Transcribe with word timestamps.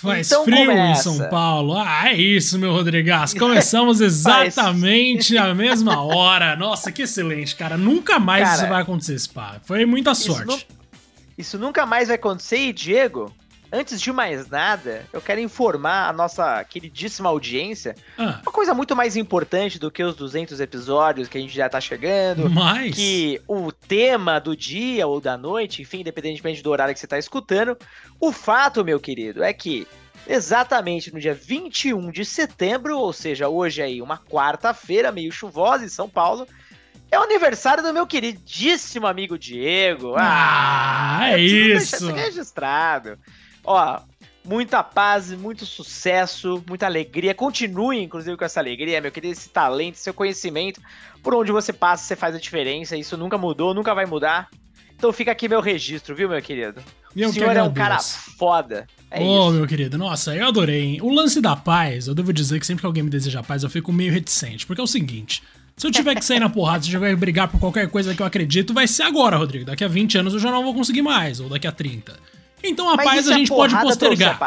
Faz 0.00 0.28
então 0.28 0.44
frio 0.44 0.66
começa. 0.66 1.00
em 1.00 1.02
São 1.02 1.28
Paulo. 1.28 1.76
Ah, 1.76 2.08
é 2.10 2.14
isso, 2.14 2.56
meu 2.58 2.72
Rodrigas. 2.72 3.34
Começamos 3.34 4.00
exatamente 4.02 5.36
a 5.36 5.52
mesma 5.54 6.00
hora. 6.02 6.54
Nossa, 6.54 6.92
que 6.92 7.02
excelente, 7.02 7.56
cara. 7.56 7.76
Nunca 7.76 8.20
mais 8.20 8.44
cara, 8.44 8.56
isso 8.56 8.68
vai 8.68 8.82
acontecer, 8.82 9.18
Spa. 9.18 9.60
Foi 9.64 9.84
muita 9.84 10.14
sorte. 10.14 10.54
Isso, 10.54 10.66
isso 11.36 11.58
nunca 11.58 11.84
mais 11.84 12.08
vai 12.08 12.14
acontecer, 12.14 12.58
e 12.58 12.72
Diego, 12.72 13.34
Antes 13.70 14.00
de 14.00 14.10
mais 14.10 14.48
nada, 14.48 15.04
eu 15.12 15.20
quero 15.20 15.40
informar 15.40 16.08
a 16.08 16.12
nossa 16.12 16.64
queridíssima 16.64 17.28
audiência 17.28 17.94
ah. 18.16 18.40
uma 18.42 18.52
coisa 18.52 18.72
muito 18.72 18.96
mais 18.96 19.14
importante 19.14 19.78
do 19.78 19.90
que 19.90 20.02
os 20.02 20.16
200 20.16 20.58
episódios 20.60 21.28
que 21.28 21.36
a 21.36 21.40
gente 21.40 21.54
já 21.54 21.68
tá 21.68 21.80
chegando. 21.80 22.48
Mais? 22.48 22.94
Que 22.94 23.40
o 23.46 23.70
tema 23.70 24.38
do 24.38 24.56
dia 24.56 25.06
ou 25.06 25.20
da 25.20 25.36
noite, 25.36 25.82
enfim, 25.82 26.00
independentemente 26.00 26.62
do 26.62 26.70
horário 26.70 26.94
que 26.94 27.00
você 27.00 27.06
tá 27.06 27.18
escutando, 27.18 27.76
o 28.18 28.32
fato, 28.32 28.84
meu 28.84 28.98
querido, 28.98 29.42
é 29.42 29.52
que 29.52 29.86
exatamente 30.26 31.12
no 31.12 31.20
dia 31.20 31.34
21 31.34 32.10
de 32.10 32.24
setembro, 32.24 32.98
ou 32.98 33.12
seja, 33.12 33.48
hoje 33.48 33.82
aí 33.82 34.00
uma 34.00 34.16
quarta-feira 34.16 35.12
meio 35.12 35.30
chuvosa 35.30 35.84
em 35.84 35.88
São 35.88 36.08
Paulo, 36.08 36.46
é 37.10 37.18
o 37.18 37.22
aniversário 37.22 37.82
do 37.82 37.92
meu 37.92 38.06
queridíssimo 38.06 39.06
amigo 39.06 39.38
Diego. 39.38 40.14
Ah, 40.16 41.18
ah 41.20 41.30
é 41.32 41.38
isso 41.38 42.10
registrado. 42.12 43.18
Ó, 43.64 44.00
muita 44.44 44.82
paz, 44.82 45.32
muito 45.32 45.66
sucesso, 45.66 46.62
muita 46.66 46.86
alegria. 46.86 47.34
Continue, 47.34 48.02
inclusive, 48.02 48.36
com 48.36 48.44
essa 48.44 48.60
alegria, 48.60 49.00
meu 49.00 49.12
querido, 49.12 49.32
esse 49.32 49.50
talento, 49.50 49.96
seu 49.96 50.14
conhecimento. 50.14 50.80
Por 51.22 51.34
onde 51.34 51.52
você 51.52 51.72
passa, 51.72 52.04
você 52.04 52.16
faz 52.16 52.34
a 52.34 52.38
diferença. 52.38 52.96
Isso 52.96 53.16
nunca 53.16 53.36
mudou, 53.36 53.74
nunca 53.74 53.94
vai 53.94 54.06
mudar. 54.06 54.48
Então 54.96 55.12
fica 55.12 55.30
aqui 55.30 55.48
meu 55.48 55.60
registro, 55.60 56.14
viu, 56.14 56.28
meu 56.28 56.42
querido? 56.42 56.82
Meu 57.14 57.28
o 57.28 57.32
senhor 57.32 57.56
é 57.56 57.62
um 57.62 57.72
cara 57.72 57.98
foda. 58.00 58.86
É 59.10 59.22
Ô, 59.22 59.48
oh, 59.48 59.50
meu 59.50 59.66
querido, 59.66 59.96
nossa, 59.96 60.34
eu 60.34 60.46
adorei, 60.46 60.82
hein? 60.82 60.98
O 61.02 61.12
lance 61.12 61.40
da 61.40 61.54
paz, 61.54 62.08
eu 62.08 62.14
devo 62.14 62.32
dizer 62.32 62.58
que 62.58 62.66
sempre 62.66 62.80
que 62.80 62.86
alguém 62.86 63.02
me 63.02 63.10
deseja 63.10 63.42
paz, 63.42 63.62
eu 63.62 63.70
fico 63.70 63.92
meio 63.92 64.12
reticente. 64.12 64.66
Porque 64.66 64.80
é 64.80 64.84
o 64.84 64.88
seguinte. 64.88 65.42
Se 65.76 65.86
eu 65.86 65.92
tiver 65.92 66.16
que 66.16 66.24
sair 66.24 66.40
na 66.40 66.50
porrada, 66.50 66.82
se 66.84 66.88
eu 66.88 66.92
tiver 66.94 67.10
que 67.10 67.16
brigar 67.16 67.48
por 67.48 67.60
qualquer 67.60 67.88
coisa 67.88 68.14
que 68.14 68.20
eu 68.20 68.26
acredito, 68.26 68.74
vai 68.74 68.88
ser 68.88 69.04
agora, 69.04 69.36
Rodrigo. 69.36 69.64
Daqui 69.64 69.84
a 69.84 69.88
20 69.88 70.18
anos 70.18 70.34
eu 70.34 70.40
já 70.40 70.50
não 70.50 70.64
vou 70.64 70.74
conseguir 70.74 71.02
mais, 71.02 71.38
ou 71.38 71.48
daqui 71.48 71.66
a 71.66 71.72
30. 71.72 72.18
Então 72.62 72.88
a 72.88 72.96
Mas 72.96 73.06
paz 73.06 73.28
a 73.28 73.34
gente 73.34 73.48
pode 73.48 73.76
postergar. 73.76 74.38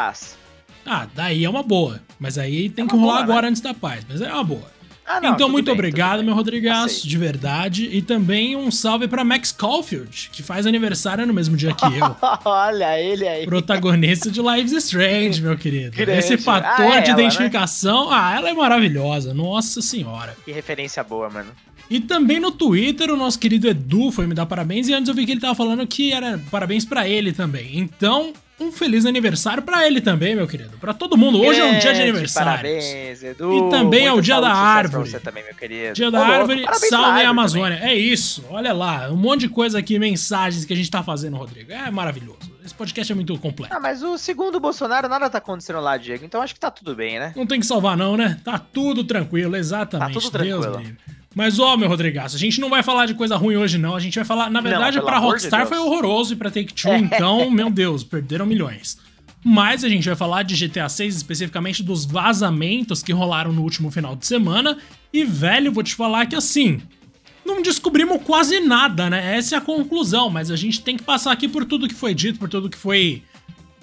Ah, 0.84 1.06
daí 1.14 1.44
é 1.44 1.50
uma 1.50 1.62
boa. 1.62 2.00
Mas 2.18 2.38
aí 2.38 2.68
tem 2.68 2.84
é 2.84 2.88
que 2.88 2.94
rolar 2.96 3.14
boa, 3.14 3.22
agora 3.22 3.42
né? 3.42 3.48
antes 3.48 3.62
da 3.62 3.72
paz. 3.72 4.04
Mas 4.08 4.20
é 4.20 4.32
uma 4.32 4.44
boa. 4.44 4.70
Ah, 5.12 5.20
não, 5.20 5.34
então, 5.34 5.48
muito 5.48 5.66
bem, 5.66 5.74
obrigado, 5.74 6.24
meu 6.24 6.34
Rodrigaço, 6.34 7.06
de 7.06 7.18
verdade. 7.18 7.88
E 7.92 8.00
também 8.00 8.56
um 8.56 8.70
salve 8.70 9.06
para 9.06 9.22
Max 9.22 9.52
Caulfield, 9.52 10.30
que 10.32 10.42
faz 10.42 10.66
aniversário 10.66 11.26
no 11.26 11.34
mesmo 11.34 11.56
dia 11.56 11.74
que 11.74 11.84
eu. 11.84 12.16
Olha 12.44 12.98
ele 12.98 13.28
aí. 13.28 13.44
Protagonista 13.44 14.30
de 14.30 14.40
Lives 14.40 14.72
Strange, 14.72 15.42
meu 15.42 15.56
querido. 15.56 15.96
Grande. 15.96 16.18
Esse 16.18 16.38
fator 16.38 16.86
ah, 16.86 16.96
é 16.96 17.00
de 17.00 17.10
ela, 17.10 17.18
né? 17.18 17.24
identificação, 17.24 18.10
né? 18.10 18.16
ah, 18.18 18.36
ela 18.36 18.48
é 18.48 18.54
maravilhosa. 18.54 19.34
Nossa 19.34 19.82
senhora. 19.82 20.36
Que 20.44 20.52
referência 20.52 21.04
boa, 21.04 21.28
mano. 21.28 21.50
E 21.90 22.00
também 22.00 22.40
no 22.40 22.50
Twitter, 22.50 23.10
o 23.10 23.16
nosso 23.16 23.38
querido 23.38 23.68
Edu 23.68 24.10
foi 24.10 24.26
me 24.26 24.34
dar 24.34 24.46
parabéns 24.46 24.88
e 24.88 24.94
antes 24.94 25.08
eu 25.08 25.14
vi 25.14 25.26
que 25.26 25.32
ele 25.32 25.40
tava 25.40 25.54
falando 25.54 25.86
que 25.86 26.10
era 26.10 26.40
parabéns 26.50 26.86
para 26.86 27.06
ele 27.06 27.32
também. 27.32 27.78
Então, 27.78 28.32
um 28.62 28.72
feliz 28.72 29.04
aniversário 29.04 29.62
para 29.62 29.86
ele 29.86 30.00
também, 30.00 30.34
meu 30.34 30.46
querido. 30.46 30.76
Para 30.78 30.94
todo 30.94 31.16
mundo. 31.16 31.40
Hoje 31.40 31.60
é 31.60 31.64
um 31.64 31.78
dia 31.78 31.92
de 31.92 32.02
aniversário. 32.02 32.50
Parabéns, 32.50 33.22
Edu. 33.22 33.68
E 33.68 33.70
também 33.70 34.06
é 34.06 34.12
o 34.12 34.20
dia 34.20 34.40
da 34.40 34.52
árvore. 34.52 35.10
Você 35.10 35.20
também, 35.20 35.44
meu 35.44 35.54
querido. 35.54 35.94
Dia 35.94 36.10
da 36.10 36.24
árvore, 36.24 36.64
salve 36.88 37.22
a 37.22 37.28
Amazônia. 37.28 37.78
Também. 37.78 37.92
É 37.92 37.96
isso. 37.96 38.44
Olha 38.48 38.72
lá, 38.72 39.08
um 39.10 39.16
monte 39.16 39.40
de 39.40 39.48
coisa 39.48 39.78
aqui, 39.78 39.98
mensagens 39.98 40.64
que 40.64 40.72
a 40.72 40.76
gente 40.76 40.90
tá 40.90 41.02
fazendo, 41.02 41.36
Rodrigo. 41.36 41.72
É 41.72 41.90
maravilhoso. 41.90 42.52
Esse 42.64 42.74
podcast 42.74 43.12
é 43.12 43.14
muito 43.14 43.36
completo. 43.38 43.74
Ah, 43.74 43.80
mas 43.80 44.02
o 44.02 44.16
segundo 44.16 44.60
Bolsonaro 44.60 45.08
nada 45.08 45.28
tá 45.28 45.38
acontecendo 45.38 45.80
lá, 45.80 45.96
Diego. 45.96 46.24
Então 46.24 46.40
acho 46.40 46.54
que 46.54 46.60
tá 46.60 46.70
tudo 46.70 46.94
bem, 46.94 47.18
né? 47.18 47.32
Não 47.36 47.46
tem 47.46 47.58
que 47.58 47.66
salvar 47.66 47.96
não, 47.96 48.16
né? 48.16 48.38
Tá 48.44 48.58
tudo 48.58 49.02
tranquilo, 49.02 49.56
exatamente. 49.56 50.14
Tá 50.14 50.20
tudo 50.20 50.30
tranquilo. 50.30 50.76
Deus 50.78 51.21
mas, 51.34 51.58
ó, 51.58 51.76
meu 51.76 51.88
Rodrigaço, 51.88 52.36
a 52.36 52.38
gente 52.38 52.60
não 52.60 52.68
vai 52.68 52.82
falar 52.82 53.06
de 53.06 53.14
coisa 53.14 53.36
ruim 53.36 53.56
hoje, 53.56 53.78
não. 53.78 53.96
A 53.96 54.00
gente 54.00 54.14
vai 54.14 54.24
falar. 54.24 54.50
Na 54.50 54.60
verdade, 54.60 54.98
não, 54.98 55.04
pra 55.04 55.18
Rockstar 55.18 55.62
de 55.62 55.68
foi 55.68 55.78
horroroso 55.78 56.34
e 56.34 56.36
pra 56.36 56.50
Take-Two, 56.50 56.94
então, 56.94 57.48
meu 57.50 57.70
Deus, 57.70 58.04
perderam 58.04 58.44
milhões. 58.44 58.98
Mas 59.44 59.82
a 59.82 59.88
gente 59.88 60.06
vai 60.06 60.14
falar 60.14 60.44
de 60.44 60.54
GTA 60.54 60.88
6, 60.88 61.16
especificamente 61.16 61.82
dos 61.82 62.04
vazamentos 62.04 63.02
que 63.02 63.12
rolaram 63.12 63.52
no 63.52 63.62
último 63.62 63.90
final 63.90 64.14
de 64.14 64.26
semana. 64.26 64.78
E, 65.12 65.24
velho, 65.24 65.72
vou 65.72 65.82
te 65.82 65.94
falar 65.94 66.26
que 66.26 66.36
assim. 66.36 66.80
Não 67.44 67.60
descobrimos 67.60 68.22
quase 68.22 68.60
nada, 68.60 69.10
né? 69.10 69.36
Essa 69.36 69.56
é 69.56 69.58
a 69.58 69.60
conclusão, 69.60 70.30
mas 70.30 70.48
a 70.48 70.54
gente 70.54 70.80
tem 70.80 70.96
que 70.96 71.02
passar 71.02 71.32
aqui 71.32 71.48
por 71.48 71.64
tudo 71.64 71.88
que 71.88 71.94
foi 71.94 72.14
dito, 72.14 72.38
por 72.38 72.48
tudo 72.48 72.70
que 72.70 72.78
foi. 72.78 73.22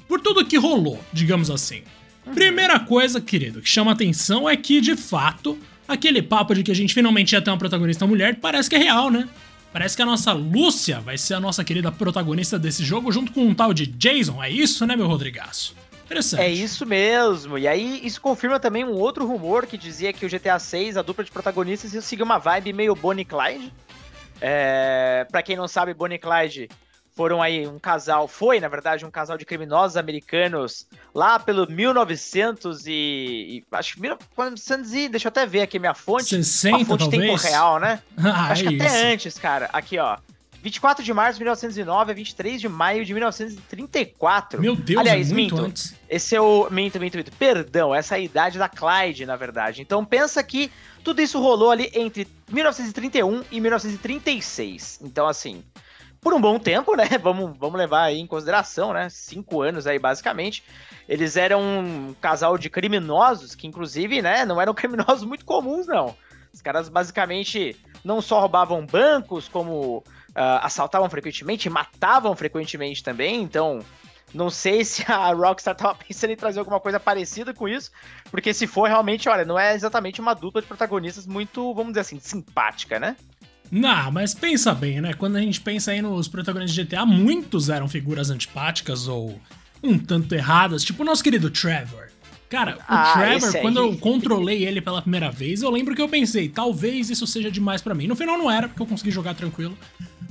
Por 0.08 0.22
tudo 0.22 0.46
que 0.46 0.58
rolou, 0.58 1.04
digamos 1.12 1.52
assim. 1.52 1.82
Uhum. 2.26 2.34
Primeira 2.34 2.80
coisa, 2.80 3.20
querido, 3.20 3.62
que 3.62 3.70
chama 3.70 3.92
atenção 3.92 4.50
é 4.50 4.56
que, 4.56 4.80
de 4.80 4.96
fato, 4.96 5.58
aquele 5.94 6.22
papo 6.22 6.54
de 6.54 6.64
que 6.64 6.72
a 6.72 6.76
gente 6.76 6.94
finalmente 6.94 7.34
ia 7.34 7.42
ter 7.42 7.50
uma 7.50 7.58
protagonista 7.58 8.06
mulher 8.06 8.36
parece 8.36 8.70
que 8.70 8.76
é 8.76 8.80
real, 8.80 9.10
né? 9.10 9.28
Parece 9.72 9.96
que 9.96 10.02
a 10.02 10.06
nossa 10.06 10.34
Lúcia 10.34 11.00
vai 11.00 11.18
ser 11.18 11.36
a 11.36 11.40
nossa 11.40 11.64
querida 11.64 11.92
protagonista 11.92 12.58
desse 12.58 12.84
jogo, 12.84 13.12
junto 13.12 13.32
com 13.32 13.42
um 13.42 13.54
tal 13.54 13.74
de 13.74 13.86
Jason. 13.86 14.44
É 14.44 14.50
isso, 14.50 14.86
né, 14.86 14.96
meu 14.96 15.08
Rodrigaço? 15.08 15.76
Interessante. 16.06 16.42
É 16.42 16.50
isso 16.50 16.88
mesmo. 16.88 17.56
E 17.56 17.68
aí, 17.68 18.02
isso 18.04 18.20
confirma 18.20 18.60
também 18.60 18.84
um 18.84 18.94
outro 18.94 19.28
rumor 19.28 19.68
que 19.68 19.78
dizia 19.78 20.12
que 20.12 20.26
o 20.26 20.30
GTA 20.30 20.58
6, 20.58 20.98
a 20.98 21.04
dupla 21.04 21.24
de 21.24 21.30
protagonistas, 21.30 21.94
ia 21.94 22.02
seguir 22.02 22.24
uma 22.24 22.40
vibe 22.40 22.74
meio 22.74 22.96
Bonnie 22.96 23.24
Clyde. 23.24 23.72
É... 24.42 25.28
Pra 25.30 25.44
quem 25.44 25.56
não 25.56 25.68
sabe, 25.68 25.94
Bonnie 25.94 26.18
Clyde 26.18 26.68
foram 27.20 27.42
aí 27.42 27.68
um 27.68 27.78
casal, 27.78 28.30
foi 28.30 28.62
na 28.62 28.70
verdade 28.70 29.06
um 29.06 29.12
casal 29.12 29.38
de 29.38 29.44
criminosos 29.44 29.98
americanos 29.98 30.88
lá 31.14 31.38
pelo 31.38 31.70
1900 31.70 32.88
e, 32.88 32.92
e 32.92 33.64
acho 33.74 33.96
que 33.96 34.00
1900 34.00 34.94
e 34.94 35.10
deixa 35.10 35.28
eu 35.28 35.30
até 35.30 35.46
ver 35.46 35.64
aqui 35.64 35.78
minha 35.78 35.94
fonte, 35.94 36.42
60, 36.42 36.78
a 36.78 36.86
fonte 36.86 37.00
talvez? 37.10 37.22
tempo 37.22 37.36
real, 37.36 37.78
né? 37.78 38.02
Ah, 38.18 38.52
acho 38.52 38.66
é 38.66 38.70
que 38.70 38.76
até 38.76 38.86
isso. 38.86 39.06
antes, 39.14 39.38
cara. 39.38 39.70
Aqui, 39.74 39.98
ó. 39.98 40.18
24 40.64 41.04
de 41.04 41.14
março 41.14 41.38
de 41.38 41.44
1909 41.44 42.12
a 42.12 42.16
23 42.16 42.62
de 42.62 42.70
maio 42.70 43.04
de 43.04 43.14
1934. 43.14 44.62
Meu 44.62 44.78
Deus, 44.78 45.00
Aliás, 45.02 45.30
é 45.30 45.34
muito 45.34 45.56
minto. 45.56 45.66
antes. 45.66 45.96
Esse 46.10 46.38
é 46.38 46.42
o 46.42 46.70
minto, 46.70 47.02
minto, 47.02 47.18
minto. 47.18 47.32
Perdão, 47.34 47.94
essa 47.94 48.16
é 48.16 48.20
a 48.20 48.22
idade 48.22 48.58
da 48.58 48.70
Clyde, 48.70 49.26
na 49.26 49.36
verdade. 49.36 49.82
Então 49.82 50.06
pensa 50.06 50.42
que 50.42 50.72
tudo 51.04 51.22
isso 51.22 51.38
rolou 51.38 51.72
ali 51.72 51.92
entre 51.94 52.26
1931 52.50 53.44
e 53.52 53.60
1936. 53.60 55.00
Então 55.04 55.28
assim, 55.28 55.64
por 56.22 56.34
um 56.34 56.42
bom 56.42 56.60
tempo, 56.60 56.96
né? 56.96 57.08
Vamos, 57.22 57.58
vamos 57.58 57.78
levar 57.78 58.04
aí 58.04 58.20
em 58.20 58.28
consideração, 58.28 58.94
né? 58.94 59.10
Cinco 59.10 59.62
anos 59.62 59.88
aí, 59.88 59.98
basicamente. 59.98 60.64
Eles 61.08 61.38
eram 61.38 61.62
um 61.62 62.16
casal 62.20 62.58
de 62.58 62.70
criminosos, 62.70 63.56
que 63.56 63.68
inclusive, 63.68 64.22
né, 64.22 64.46
não 64.46 64.62
eram 64.62 64.74
criminosos 64.76 65.24
muito 65.24 65.46
comuns, 65.46 65.88
não. 65.88 66.16
Os 66.54 66.62
caras 66.62 66.90
basicamente 66.90 67.76
não 68.04 68.22
só 68.22 68.40
roubavam 68.40 68.86
bancos, 68.86 69.48
como 69.48 69.98
uh, 69.98 70.60
assaltavam 70.62 71.10
frequentemente, 71.10 71.70
matavam 71.70 72.36
frequentemente 72.36 73.04
também, 73.04 73.42
então. 73.42 73.80
Não 74.32 74.52
sei 74.52 74.86
se 74.86 75.04
a 75.12 75.34
Rockstar 75.34 75.76
tava 75.76 75.96
pensando 75.96 76.32
em 76.32 76.36
trazer 76.36 76.60
alguma 76.60 76.80
coisa 76.80 77.00
parecida 77.00 77.54
com 77.54 77.68
isso, 77.68 77.92
porque 78.30 78.54
se 78.54 78.68
for 78.68 78.88
realmente, 78.88 79.28
olha, 79.28 79.44
não 79.44 79.58
é 79.58 79.74
exatamente 79.74 80.22
uma 80.22 80.36
dupla 80.36 80.62
de 80.62 80.68
protagonistas 80.68 81.26
muito, 81.26 81.74
vamos 81.74 81.94
dizer 81.94 82.02
assim, 82.02 82.20
simpática, 82.20 83.00
né? 83.00 83.16
Não, 83.72 84.12
mas 84.12 84.34
pensa 84.34 84.74
bem, 84.74 85.00
né? 85.02 85.14
Quando 85.14 85.36
a 85.36 85.42
gente 85.42 85.62
pensa 85.62 85.92
aí 85.92 86.02
nos 86.02 86.28
protagonistas 86.28 86.76
de 86.76 86.84
GTA, 86.84 87.06
muitos 87.06 87.70
eram 87.70 87.88
figuras 87.88 88.30
antipáticas 88.30 89.08
ou 89.08 89.40
um 89.84 89.98
tanto 89.98 90.34
erradas, 90.34 90.84
tipo 90.84 91.04
o 91.04 91.06
nosso 91.06 91.24
querido 91.24 91.50
Trevor. 91.50 92.10
Cara, 92.50 92.78
o 92.78 92.82
ah, 92.88 93.14
Trevor, 93.14 93.62
quando 93.62 93.78
eu 93.78 93.96
controlei 93.98 94.66
ele 94.66 94.82
pela 94.82 95.04
primeira 95.04 95.30
vez, 95.30 95.62
eu 95.62 95.70
lembro 95.70 95.96
que 95.96 96.02
eu 96.02 96.10
pensei, 96.10 96.50
talvez 96.50 97.10
isso 97.10 97.28
seja 97.28 97.52
demais 97.52 97.80
para 97.80 97.94
mim. 97.94 98.08
No 98.08 98.16
final 98.16 98.40
não 98.40 98.50
era, 98.50 98.68
porque 98.68 98.82
eu 98.82 98.88
consegui 98.88 99.12
jogar 99.12 99.36
tranquilo. 99.36 99.78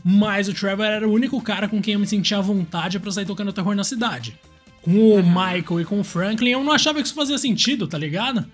Mas 0.05 0.49
o 0.49 0.55
Trevor 0.55 0.85
era 0.85 1.09
o 1.09 1.13
único 1.13 1.41
cara 1.41 1.69
com 1.69 1.81
quem 1.81 1.95
eu 1.95 2.01
me 2.01 2.07
sentia 2.07 2.39
à 2.39 2.41
vontade 2.41 2.99
para 2.99 3.13
sair 3.13 3.25
tocando 3.25 3.53
terror 3.53 3.75
na 3.77 3.85
cidade. 3.85 4.39
Com 4.83 4.91
o 4.91 5.17
uhum. 5.17 5.23
Michael 5.23 5.81
e 5.81 5.85
com 5.85 6.01
o 6.01 6.05
Franklin, 6.05 6.51
eu 6.51 6.65
não 6.65 6.73
achava 6.73 7.01
que 7.01 7.07
isso 7.07 7.15
fazia 7.15 7.39
sentido, 7.39 7.87
tá 7.87 7.97
ligado? 7.97 8.47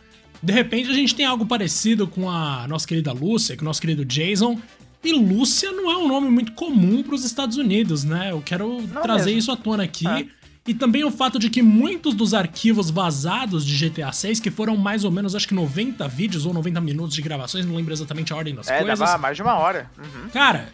De 0.45 0.53
repente 0.53 0.91
a 0.91 0.93
gente 0.93 1.15
tem 1.15 1.25
algo 1.25 1.47
parecido 1.47 2.07
com 2.07 2.29
a 2.31 2.69
nossa 2.69 2.87
querida 2.87 3.13
Lúcia, 3.13 3.57
com 3.57 3.63
o 3.63 3.65
nosso 3.65 3.81
querido 3.81 4.05
Jason. 4.05 4.61
E 5.03 5.13
Lúcia 5.15 5.73
não 5.73 5.91
é 5.91 5.97
um 5.97 6.07
nome 6.07 6.29
muito 6.29 6.53
comum 6.53 7.03
para 7.03 7.15
os 7.15 7.25
Estados 7.25 7.57
Unidos, 7.57 8.05
né? 8.05 8.31
Eu 8.31 8.43
quero 8.45 8.83
não 8.83 9.03
trazer 9.03 9.27
mesmo. 9.27 9.39
isso 9.39 9.53
à 9.53 9.57
tona 9.57 9.85
aqui. 9.85 10.07
É. 10.07 10.27
E 10.67 10.75
também 10.75 11.03
o 11.03 11.11
fato 11.11 11.39
de 11.39 11.49
que 11.49 11.63
muitos 11.63 12.15
dos 12.15 12.35
arquivos 12.35 12.91
vazados 12.91 13.65
de 13.65 13.89
GTA 13.89 14.13
6, 14.13 14.41
que 14.41 14.51
foram 14.51 14.77
mais 14.77 15.03
ou 15.03 15.11
menos, 15.11 15.35
acho 15.35 15.49
que 15.49 15.55
90 15.55 16.07
vídeos 16.09 16.45
ou 16.45 16.53
90 16.53 16.81
minutos 16.81 17.15
de 17.15 17.23
gravações, 17.23 17.65
não 17.65 17.75
lembro 17.75 17.93
exatamente 17.93 18.33
a 18.33 18.37
ordem 18.37 18.55
das 18.55 18.69
é, 18.69 18.79
coisas. 18.79 19.01
É, 19.01 19.05
dava 19.05 19.19
mais 19.19 19.37
de 19.37 19.43
uma 19.43 19.55
hora. 19.55 19.91
Uhum. 19.97 20.29
Cara, 20.31 20.71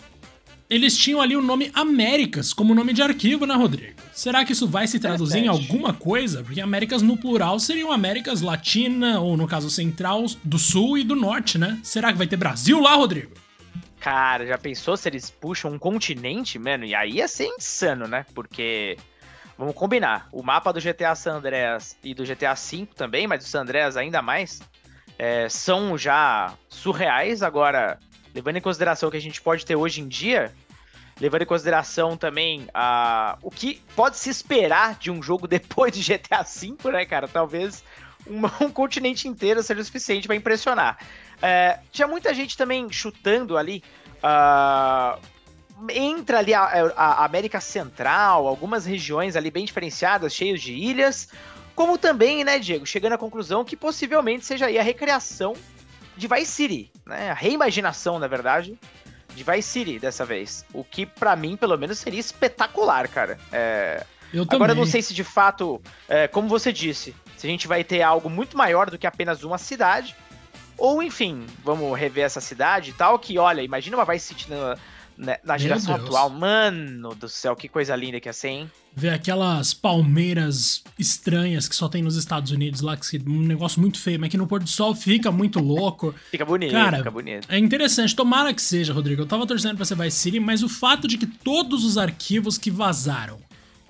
eles 0.70 0.96
tinham 0.96 1.20
ali 1.20 1.36
o 1.36 1.42
nome 1.42 1.68
Américas 1.74 2.52
como 2.52 2.76
nome 2.76 2.92
de 2.92 3.02
arquivo, 3.02 3.44
né, 3.44 3.54
Rodrigo? 3.54 4.00
Será 4.12 4.44
que 4.44 4.52
isso 4.52 4.68
vai 4.68 4.86
se 4.86 5.00
traduzir 5.00 5.40
em 5.40 5.48
alguma 5.48 5.92
coisa? 5.92 6.44
Porque 6.44 6.60
Américas 6.60 7.02
no 7.02 7.16
plural 7.16 7.58
seriam 7.58 7.90
Américas 7.90 8.40
Latina, 8.40 9.18
ou 9.18 9.36
no 9.36 9.48
caso 9.48 9.68
Central, 9.68 10.24
do 10.44 10.58
Sul 10.58 10.96
e 10.96 11.02
do 11.02 11.16
Norte, 11.16 11.58
né? 11.58 11.80
Será 11.82 12.12
que 12.12 12.18
vai 12.18 12.28
ter 12.28 12.36
Brasil 12.36 12.80
lá, 12.80 12.94
Rodrigo? 12.94 13.32
Cara, 13.98 14.46
já 14.46 14.56
pensou 14.56 14.96
se 14.96 15.08
eles 15.08 15.28
puxam 15.28 15.72
um 15.72 15.78
continente, 15.78 16.56
mano? 16.58 16.84
E 16.84 16.94
aí 16.94 17.14
ia 17.14 17.26
ser 17.26 17.46
insano, 17.46 18.06
né? 18.06 18.24
Porque 18.32 18.96
vamos 19.58 19.74
combinar. 19.74 20.28
O 20.30 20.42
mapa 20.42 20.72
do 20.72 20.80
GTA 20.80 21.16
San 21.16 21.38
Andreas 21.38 21.96
e 22.04 22.14
do 22.14 22.24
GTA 22.24 22.54
V 22.54 22.86
também, 22.94 23.26
mas 23.26 23.40
do 23.40 23.48
San 23.48 23.62
Andreas 23.62 23.96
ainda 23.96 24.22
mais, 24.22 24.62
é, 25.18 25.48
são 25.48 25.98
já 25.98 26.54
surreais. 26.68 27.42
Agora, 27.42 27.98
levando 28.34 28.56
em 28.56 28.60
consideração 28.60 29.08
o 29.08 29.12
que 29.12 29.18
a 29.18 29.22
gente 29.22 29.40
pode 29.40 29.64
ter 29.64 29.76
hoje 29.76 30.00
em 30.00 30.08
dia, 30.08 30.52
levando 31.20 31.42
em 31.42 31.46
consideração 31.46 32.16
também 32.16 32.68
a, 32.72 33.38
o 33.42 33.50
que 33.50 33.82
pode 33.94 34.16
se 34.16 34.30
esperar 34.30 34.96
de 34.98 35.10
um 35.10 35.22
jogo 35.22 35.46
depois 35.48 35.92
de 35.92 36.02
GTA 36.02 36.42
V, 36.42 36.90
né, 36.90 37.04
cara? 37.04 37.28
Talvez 37.28 37.84
um, 38.26 38.42
um 38.64 38.70
continente 38.70 39.28
inteiro 39.28 39.62
seja 39.62 39.80
o 39.80 39.84
suficiente 39.84 40.26
para 40.26 40.36
impressionar. 40.36 40.98
É, 41.42 41.78
tinha 41.90 42.06
muita 42.06 42.32
gente 42.34 42.56
também 42.56 42.90
chutando 42.90 43.56
ali. 43.56 43.82
Uh, 44.18 45.18
entra 45.88 46.38
ali 46.38 46.52
a, 46.52 46.62
a, 46.94 47.24
América 47.24 47.58
Central, 47.60 48.46
algumas 48.46 48.84
regiões 48.84 49.34
ali 49.34 49.50
bem 49.50 49.64
diferenciadas, 49.64 50.34
cheias 50.34 50.60
de 50.60 50.74
ilhas, 50.74 51.28
como 51.74 51.96
também, 51.96 52.44
né, 52.44 52.58
Diego, 52.58 52.84
chegando 52.84 53.14
à 53.14 53.18
conclusão 53.18 53.64
que 53.64 53.76
possivelmente 53.76 54.44
seja 54.44 54.66
aí 54.66 54.78
a 54.78 54.82
recriação 54.82 55.54
de 56.16 56.28
Vice 56.28 56.52
City, 56.52 56.92
né, 57.06 57.30
a 57.30 57.34
reimaginação, 57.34 58.18
na 58.18 58.26
verdade, 58.26 58.78
de 59.34 59.44
Vice 59.44 59.68
City 59.68 59.98
dessa 59.98 60.24
vez, 60.24 60.64
o 60.72 60.84
que 60.84 61.06
para 61.06 61.34
mim, 61.36 61.56
pelo 61.56 61.76
menos, 61.76 61.98
seria 61.98 62.20
espetacular, 62.20 63.08
cara. 63.08 63.38
É... 63.52 64.04
Eu 64.32 64.46
Agora, 64.48 64.72
eu 64.72 64.76
não 64.76 64.86
sei 64.86 65.02
se 65.02 65.12
de 65.12 65.24
fato, 65.24 65.82
é, 66.08 66.28
como 66.28 66.48
você 66.48 66.72
disse, 66.72 67.16
se 67.36 67.48
a 67.48 67.50
gente 67.50 67.66
vai 67.66 67.82
ter 67.82 68.00
algo 68.00 68.30
muito 68.30 68.56
maior 68.56 68.88
do 68.88 68.96
que 68.96 69.06
apenas 69.06 69.42
uma 69.42 69.58
cidade, 69.58 70.14
ou 70.78 71.02
enfim, 71.02 71.44
vamos 71.64 71.98
rever 71.98 72.24
essa 72.24 72.40
cidade 72.40 72.90
e 72.90 72.92
tal, 72.92 73.18
que 73.18 73.38
olha, 73.38 73.60
imagina 73.60 73.96
uma 73.96 74.04
Vice 74.04 74.28
City 74.28 74.48
na, 74.48 74.78
né, 75.20 75.36
na 75.44 75.58
geração 75.58 75.94
atual. 75.94 76.30
Mano 76.30 77.14
do 77.14 77.28
céu, 77.28 77.54
que 77.54 77.68
coisa 77.68 77.94
linda 77.94 78.18
que 78.18 78.28
ia 78.28 78.32
ser, 78.32 78.48
hein? 78.48 78.70
Ver 78.96 79.10
aquelas 79.10 79.74
palmeiras 79.74 80.82
estranhas 80.98 81.68
que 81.68 81.76
só 81.76 81.88
tem 81.88 82.02
nos 82.02 82.16
Estados 82.16 82.50
Unidos 82.50 82.80
lá, 82.80 82.96
que 82.96 83.16
é 83.16 83.20
um 83.24 83.42
negócio 83.42 83.80
muito 83.80 84.00
feio, 84.00 84.18
mas 84.18 84.30
que 84.30 84.38
no 84.38 84.46
pôr 84.46 84.60
do 84.60 84.68
sol 84.68 84.94
fica 84.94 85.30
muito 85.30 85.60
louco. 85.60 86.14
fica 86.30 86.44
bonito, 86.44 86.72
Cara, 86.72 86.98
fica 86.98 87.10
bonito. 87.10 87.46
É 87.48 87.58
interessante, 87.58 88.16
tomara 88.16 88.52
que 88.54 88.62
seja, 88.62 88.92
Rodrigo. 88.92 89.22
Eu 89.22 89.26
tava 89.26 89.46
torcendo 89.46 89.76
pra 89.76 89.84
ser 89.84 89.96
Vice 89.96 90.16
City, 90.16 90.40
mas 90.40 90.62
o 90.62 90.68
fato 90.68 91.06
de 91.06 91.18
que 91.18 91.26
todos 91.26 91.84
os 91.84 91.98
arquivos 91.98 92.56
que 92.56 92.70
vazaram 92.70 93.38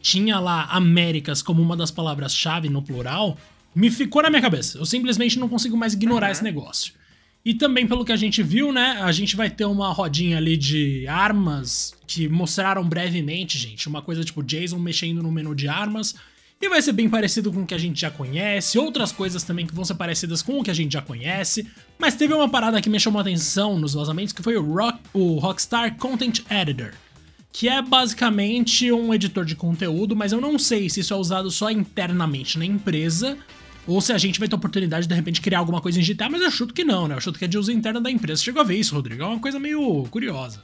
tinha 0.02 0.38
lá 0.40 0.64
Américas 0.64 1.42
como 1.42 1.62
uma 1.62 1.76
das 1.76 1.90
palavras-chave 1.90 2.68
no 2.68 2.82
plural, 2.82 3.36
me 3.74 3.90
ficou 3.90 4.22
na 4.22 4.30
minha 4.30 4.42
cabeça. 4.42 4.78
Eu 4.78 4.86
simplesmente 4.86 5.38
não 5.38 5.48
consigo 5.48 5.76
mais 5.76 5.94
ignorar 5.94 6.26
uhum. 6.26 6.32
esse 6.32 6.42
negócio. 6.44 6.99
E 7.44 7.54
também, 7.54 7.86
pelo 7.86 8.04
que 8.04 8.12
a 8.12 8.16
gente 8.16 8.42
viu, 8.42 8.70
né? 8.70 8.98
A 9.00 9.10
gente 9.12 9.34
vai 9.34 9.48
ter 9.48 9.64
uma 9.64 9.90
rodinha 9.92 10.36
ali 10.36 10.56
de 10.56 11.06
armas 11.06 11.94
que 12.06 12.28
mostraram 12.28 12.86
brevemente, 12.86 13.56
gente. 13.56 13.88
Uma 13.88 14.02
coisa 14.02 14.22
tipo 14.22 14.42
Jason 14.42 14.78
mexendo 14.78 15.22
no 15.22 15.32
menu 15.32 15.54
de 15.54 15.66
armas. 15.66 16.14
E 16.60 16.68
vai 16.68 16.82
ser 16.82 16.92
bem 16.92 17.08
parecido 17.08 17.50
com 17.50 17.62
o 17.62 17.66
que 17.66 17.72
a 17.72 17.78
gente 17.78 17.98
já 17.98 18.10
conhece. 18.10 18.78
Outras 18.78 19.10
coisas 19.10 19.42
também 19.42 19.66
que 19.66 19.74
vão 19.74 19.86
ser 19.86 19.94
parecidas 19.94 20.42
com 20.42 20.58
o 20.58 20.62
que 20.62 20.70
a 20.70 20.74
gente 20.74 20.92
já 20.92 21.00
conhece. 21.00 21.66
Mas 21.98 22.14
teve 22.14 22.34
uma 22.34 22.48
parada 22.48 22.82
que 22.82 22.90
me 22.90 23.00
chamou 23.00 23.18
a 23.18 23.22
atenção 23.22 23.78
nos 23.78 23.94
vazamentos, 23.94 24.34
que 24.34 24.42
foi 24.42 24.58
o, 24.58 24.74
Rock, 24.74 24.98
o 25.14 25.38
Rockstar 25.38 25.96
Content 25.96 26.40
Editor. 26.50 26.92
Que 27.50 27.70
é 27.70 27.80
basicamente 27.80 28.92
um 28.92 29.14
editor 29.14 29.46
de 29.46 29.56
conteúdo, 29.56 30.14
mas 30.14 30.32
eu 30.32 30.40
não 30.42 30.58
sei 30.58 30.90
se 30.90 31.00
isso 31.00 31.14
é 31.14 31.16
usado 31.16 31.50
só 31.50 31.70
internamente 31.70 32.58
na 32.58 32.66
empresa 32.66 33.38
ou 33.90 34.00
se 34.00 34.12
a 34.12 34.18
gente 34.18 34.38
vai 34.38 34.48
ter 34.48 34.54
oportunidade 34.54 35.02
de, 35.02 35.08
de 35.08 35.14
repente, 35.14 35.40
criar 35.40 35.58
alguma 35.58 35.80
coisa 35.80 36.00
em 36.00 36.04
GTA, 36.04 36.28
mas 36.28 36.42
eu 36.42 36.50
chuto 36.50 36.72
que 36.72 36.84
não, 36.84 37.08
né? 37.08 37.16
Eu 37.16 37.20
chuto 37.20 37.38
que 37.38 37.44
é 37.44 37.48
de 37.48 37.58
uso 37.58 37.72
interno 37.72 38.00
da 38.00 38.10
empresa. 38.10 38.42
Chegou 38.42 38.62
a 38.62 38.64
ver 38.64 38.76
isso, 38.76 38.94
Rodrigo? 38.94 39.22
É 39.22 39.26
uma 39.26 39.40
coisa 39.40 39.58
meio 39.58 40.04
curiosa. 40.10 40.62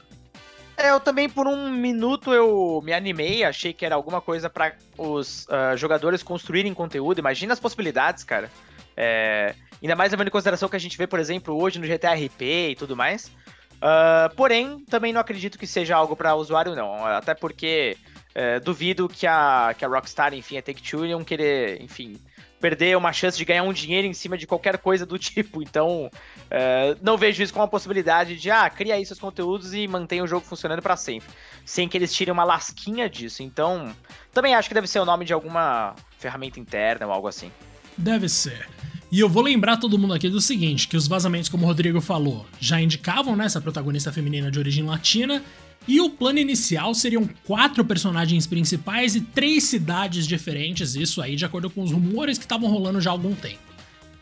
É, 0.76 0.90
eu 0.90 1.00
também 1.00 1.28
por 1.28 1.46
um 1.46 1.70
minuto 1.70 2.32
eu 2.32 2.82
me 2.84 2.92
animei, 2.92 3.42
achei 3.42 3.72
que 3.72 3.84
era 3.84 3.94
alguma 3.94 4.20
coisa 4.20 4.50
para 4.50 4.74
os 4.96 5.46
uh, 5.46 5.76
jogadores 5.76 6.22
construírem 6.22 6.72
conteúdo. 6.74 7.18
Imagina 7.18 7.52
as 7.52 7.60
possibilidades, 7.60 8.22
cara. 8.22 8.50
É, 8.96 9.54
ainda 9.82 9.96
mais 9.96 10.12
levando 10.12 10.28
em 10.28 10.30
consideração 10.30 10.68
que 10.68 10.76
a 10.76 10.80
gente 10.80 10.96
vê, 10.96 11.06
por 11.06 11.18
exemplo, 11.18 11.60
hoje 11.60 11.78
no 11.78 11.86
GTA 11.86 12.12
RP 12.12 12.42
e 12.42 12.76
tudo 12.76 12.94
mais. 12.94 13.32
Uh, 13.76 14.34
porém, 14.36 14.80
também 14.88 15.12
não 15.12 15.20
acredito 15.20 15.58
que 15.58 15.66
seja 15.66 15.96
algo 15.96 16.14
para 16.14 16.34
usuário, 16.34 16.74
não. 16.74 17.04
Até 17.04 17.34
porque 17.34 17.96
uh, 18.36 18.60
duvido 18.62 19.08
que 19.08 19.26
a, 19.26 19.74
que 19.76 19.84
a 19.84 19.88
Rockstar, 19.88 20.34
enfim, 20.34 20.58
a 20.58 20.62
Take-Two 20.62 21.06
iam 21.06 21.24
querer, 21.24 21.82
enfim, 21.82 22.20
perder 22.60 22.96
uma 22.96 23.12
chance 23.12 23.36
de 23.36 23.44
ganhar 23.44 23.62
um 23.62 23.72
dinheiro 23.72 24.06
em 24.06 24.14
cima 24.14 24.36
de 24.36 24.46
qualquer 24.46 24.78
coisa 24.78 25.04
do 25.04 25.18
tipo. 25.18 25.62
Então, 25.62 26.06
uh, 26.06 26.98
não 27.02 27.16
vejo 27.16 27.42
isso 27.42 27.52
como 27.52 27.62
uma 27.62 27.70
possibilidade 27.70 28.36
de, 28.36 28.50
ah, 28.50 28.68
cria 28.68 28.94
aí 28.94 29.04
seus 29.04 29.18
conteúdos 29.18 29.74
e 29.74 29.86
mantenha 29.86 30.24
o 30.24 30.26
jogo 30.26 30.46
funcionando 30.46 30.82
para 30.82 30.96
sempre. 30.96 31.28
Sem 31.64 31.88
que 31.88 31.96
eles 31.96 32.14
tirem 32.14 32.32
uma 32.32 32.44
lasquinha 32.44 33.08
disso. 33.08 33.42
Então, 33.42 33.94
também 34.32 34.54
acho 34.54 34.68
que 34.68 34.74
deve 34.74 34.86
ser 34.86 35.00
o 35.00 35.04
nome 35.04 35.24
de 35.24 35.32
alguma 35.32 35.94
ferramenta 36.18 36.60
interna 36.60 37.06
ou 37.06 37.12
algo 37.12 37.28
assim. 37.28 37.50
Deve 37.96 38.28
ser. 38.28 38.68
E 39.10 39.20
eu 39.20 39.28
vou 39.28 39.42
lembrar 39.42 39.76
todo 39.76 39.98
mundo 39.98 40.14
aqui 40.14 40.28
do 40.28 40.40
seguinte, 40.40 40.88
que 40.88 40.96
os 40.96 41.06
vazamentos, 41.06 41.48
como 41.48 41.64
o 41.64 41.66
Rodrigo 41.66 42.00
falou, 42.00 42.44
já 42.60 42.80
indicavam 42.80 43.36
né, 43.36 43.46
essa 43.46 43.60
protagonista 43.60 44.12
feminina 44.12 44.50
de 44.50 44.58
origem 44.58 44.84
latina, 44.84 45.42
e 45.86 46.00
o 46.00 46.10
plano 46.10 46.40
inicial 46.40 46.92
seriam 46.92 47.28
quatro 47.44 47.84
personagens 47.84 48.46
principais 48.46 49.14
e 49.14 49.20
três 49.20 49.64
cidades 49.64 50.26
diferentes, 50.26 50.96
isso 50.96 51.22
aí 51.22 51.36
de 51.36 51.44
acordo 51.44 51.70
com 51.70 51.82
os 51.82 51.92
rumores 51.92 52.36
que 52.36 52.44
estavam 52.44 52.68
rolando 52.68 53.00
já 53.00 53.10
há 53.10 53.12
algum 53.12 53.34
tempo. 53.34 53.60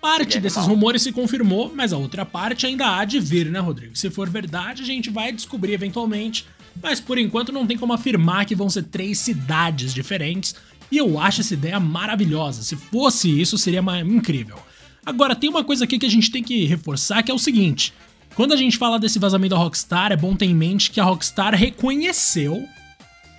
Parte 0.02 0.38
desses 0.38 0.66
rumores 0.66 1.00
se 1.00 1.12
confirmou, 1.12 1.72
mas 1.74 1.90
a 1.90 1.96
outra 1.96 2.26
parte 2.26 2.66
ainda 2.66 2.98
há 2.98 3.06
de 3.06 3.18
vir, 3.18 3.50
né, 3.50 3.60
Rodrigo? 3.60 3.96
Se 3.96 4.10
for 4.10 4.28
verdade, 4.28 4.82
a 4.82 4.86
gente 4.86 5.08
vai 5.08 5.32
descobrir 5.32 5.72
eventualmente, 5.72 6.44
mas 6.82 7.00
por 7.00 7.16
enquanto 7.16 7.50
não 7.50 7.66
tem 7.66 7.78
como 7.78 7.94
afirmar 7.94 8.44
que 8.44 8.54
vão 8.54 8.68
ser 8.68 8.82
três 8.82 9.18
cidades 9.18 9.94
diferentes, 9.94 10.54
e 10.92 10.98
eu 10.98 11.18
acho 11.18 11.40
essa 11.40 11.54
ideia 11.54 11.80
maravilhosa. 11.80 12.62
Se 12.62 12.76
fosse 12.76 13.40
isso, 13.40 13.56
seria 13.56 13.80
incrível. 14.04 14.58
Agora, 15.04 15.36
tem 15.36 15.50
uma 15.50 15.64
coisa 15.64 15.84
aqui 15.84 15.98
que 15.98 16.06
a 16.06 16.10
gente 16.10 16.30
tem 16.30 16.42
que 16.42 16.64
reforçar, 16.64 17.22
que 17.22 17.30
é 17.30 17.34
o 17.34 17.38
seguinte: 17.38 17.92
quando 18.34 18.52
a 18.52 18.56
gente 18.56 18.76
fala 18.76 18.98
desse 18.98 19.18
vazamento 19.18 19.54
da 19.54 19.60
Rockstar, 19.60 20.12
é 20.12 20.16
bom 20.16 20.34
ter 20.34 20.46
em 20.46 20.54
mente 20.54 20.90
que 20.90 21.00
a 21.00 21.04
Rockstar 21.04 21.54
reconheceu 21.54 22.66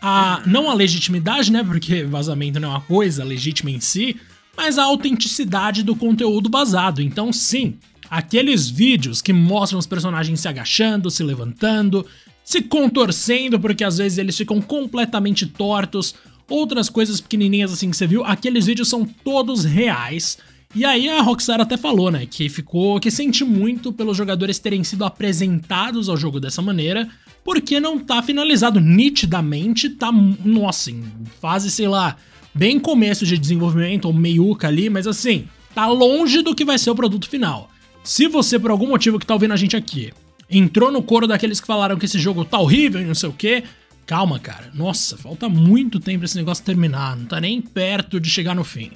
a 0.01 0.41
não 0.45 0.69
a 0.69 0.73
legitimidade, 0.73 1.51
né? 1.51 1.63
Porque 1.63 2.03
vazamento 2.03 2.59
não 2.59 2.69
é 2.69 2.71
uma 2.73 2.81
coisa 2.81 3.23
legítima 3.23 3.71
em 3.71 3.79
si, 3.79 4.15
mas 4.55 4.77
a 4.77 4.83
autenticidade 4.83 5.83
do 5.83 5.95
conteúdo 5.95 6.49
vazado. 6.49 7.01
Então, 7.01 7.33
sim, 7.33 7.75
aqueles 8.09 8.69
vídeos 8.69 9.21
que 9.21 9.33
mostram 9.33 9.79
os 9.79 9.87
personagens 9.87 10.39
se 10.39 10.47
agachando, 10.47 11.09
se 11.09 11.23
levantando, 11.23 12.05
se 12.43 12.61
contorcendo, 12.61 13.59
porque 13.59 13.83
às 13.83 13.97
vezes 13.97 14.17
eles 14.17 14.37
ficam 14.37 14.61
completamente 14.61 15.45
tortos, 15.47 16.13
outras 16.47 16.89
coisas 16.89 17.19
pequenininhas 17.19 17.73
assim 17.73 17.89
que 17.89 17.97
você 17.97 18.05
viu, 18.05 18.23
aqueles 18.23 18.67
vídeos 18.67 18.87
são 18.87 19.03
todos 19.03 19.63
reais 19.63 20.37
e 20.75 20.83
aí 20.83 21.07
a 21.07 21.21
Rockstar 21.21 21.61
até 21.61 21.77
falou, 21.77 22.11
né, 22.11 22.25
que 22.25 22.49
ficou 22.49 22.99
que 22.99 23.09
sente 23.09 23.45
muito 23.45 23.93
pelos 23.93 24.17
jogadores 24.17 24.59
terem 24.59 24.83
sido 24.83 25.05
apresentados 25.05 26.09
ao 26.09 26.17
jogo 26.17 26.37
dessa 26.37 26.61
maneira, 26.61 27.07
porque 27.45 27.79
não 27.79 27.97
tá 27.97 28.21
finalizado 28.21 28.81
nitidamente, 28.81 29.87
tá, 29.87 30.11
nossa, 30.11 30.91
em 30.91 31.03
fase, 31.39 31.71
sei 31.71 31.87
lá, 31.87 32.17
bem 32.53 32.77
começo 32.77 33.25
de 33.25 33.37
desenvolvimento 33.37 34.05
ou 34.05 34.13
meiuca 34.13 34.67
ali, 34.67 34.89
mas 34.89 35.07
assim, 35.07 35.47
tá 35.73 35.87
longe 35.87 36.41
do 36.41 36.53
que 36.53 36.65
vai 36.65 36.77
ser 36.77 36.89
o 36.89 36.95
produto 36.95 37.29
final. 37.29 37.71
Se 38.03 38.27
você 38.27 38.59
por 38.59 38.69
algum 38.69 38.87
motivo 38.87 39.17
que 39.17 39.25
tá 39.25 39.33
ouvindo 39.33 39.53
a 39.53 39.57
gente 39.57 39.77
aqui, 39.77 40.11
entrou 40.49 40.91
no 40.91 41.01
coro 41.01 41.25
daqueles 41.25 41.61
que 41.61 41.67
falaram 41.67 41.97
que 41.97 42.05
esse 42.05 42.19
jogo 42.19 42.43
tá 42.43 42.59
horrível 42.59 43.01
e 43.01 43.05
não 43.05 43.15
sei 43.15 43.29
o 43.29 43.33
que, 43.33 43.63
calma, 44.05 44.39
cara. 44.39 44.71
Nossa, 44.73 45.15
falta 45.17 45.47
muito 45.47 46.01
tempo 46.01 46.25
esse 46.25 46.35
negócio 46.35 46.65
terminar, 46.65 47.15
não 47.15 47.25
tá 47.25 47.39
nem 47.39 47.61
perto 47.61 48.19
de 48.19 48.29
chegar 48.29 48.53
no 48.53 48.63
fim. 48.63 48.91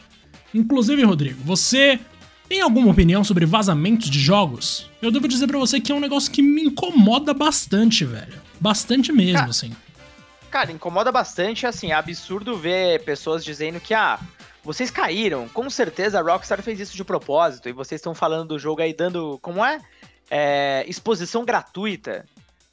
Inclusive, 0.53 1.03
Rodrigo, 1.03 1.41
você 1.43 1.99
tem 2.47 2.61
alguma 2.61 2.91
opinião 2.91 3.23
sobre 3.23 3.45
vazamentos 3.45 4.09
de 4.09 4.19
jogos? 4.19 4.89
Eu 5.01 5.11
devo 5.11 5.27
dizer 5.27 5.47
para 5.47 5.59
você 5.59 5.79
que 5.79 5.91
é 5.91 5.95
um 5.95 5.99
negócio 5.99 6.31
que 6.31 6.41
me 6.41 6.63
incomoda 6.63 7.33
bastante, 7.33 8.03
velho. 8.03 8.41
Bastante 8.59 9.11
mesmo, 9.11 9.37
cara, 9.37 9.49
assim. 9.49 9.75
Cara, 10.49 10.71
incomoda 10.71 11.11
bastante, 11.11 11.67
assim, 11.67 11.91
é 11.91 11.95
absurdo 11.95 12.57
ver 12.57 13.03
pessoas 13.03 13.45
dizendo 13.45 13.79
que, 13.79 13.93
ah, 13.93 14.19
vocês 14.63 14.89
caíram. 14.89 15.47
Com 15.49 15.69
certeza 15.69 16.19
a 16.19 16.23
Rockstar 16.23 16.61
fez 16.61 16.79
isso 16.79 16.95
de 16.95 17.03
propósito 17.03 17.69
e 17.69 17.71
vocês 17.71 17.99
estão 17.99 18.15
falando 18.15 18.49
do 18.49 18.59
jogo 18.59 18.81
aí 18.81 18.93
dando, 18.93 19.39
como 19.41 19.63
é? 19.63 19.79
é 20.29 20.83
exposição 20.87 21.43
gratuita. 21.43 22.25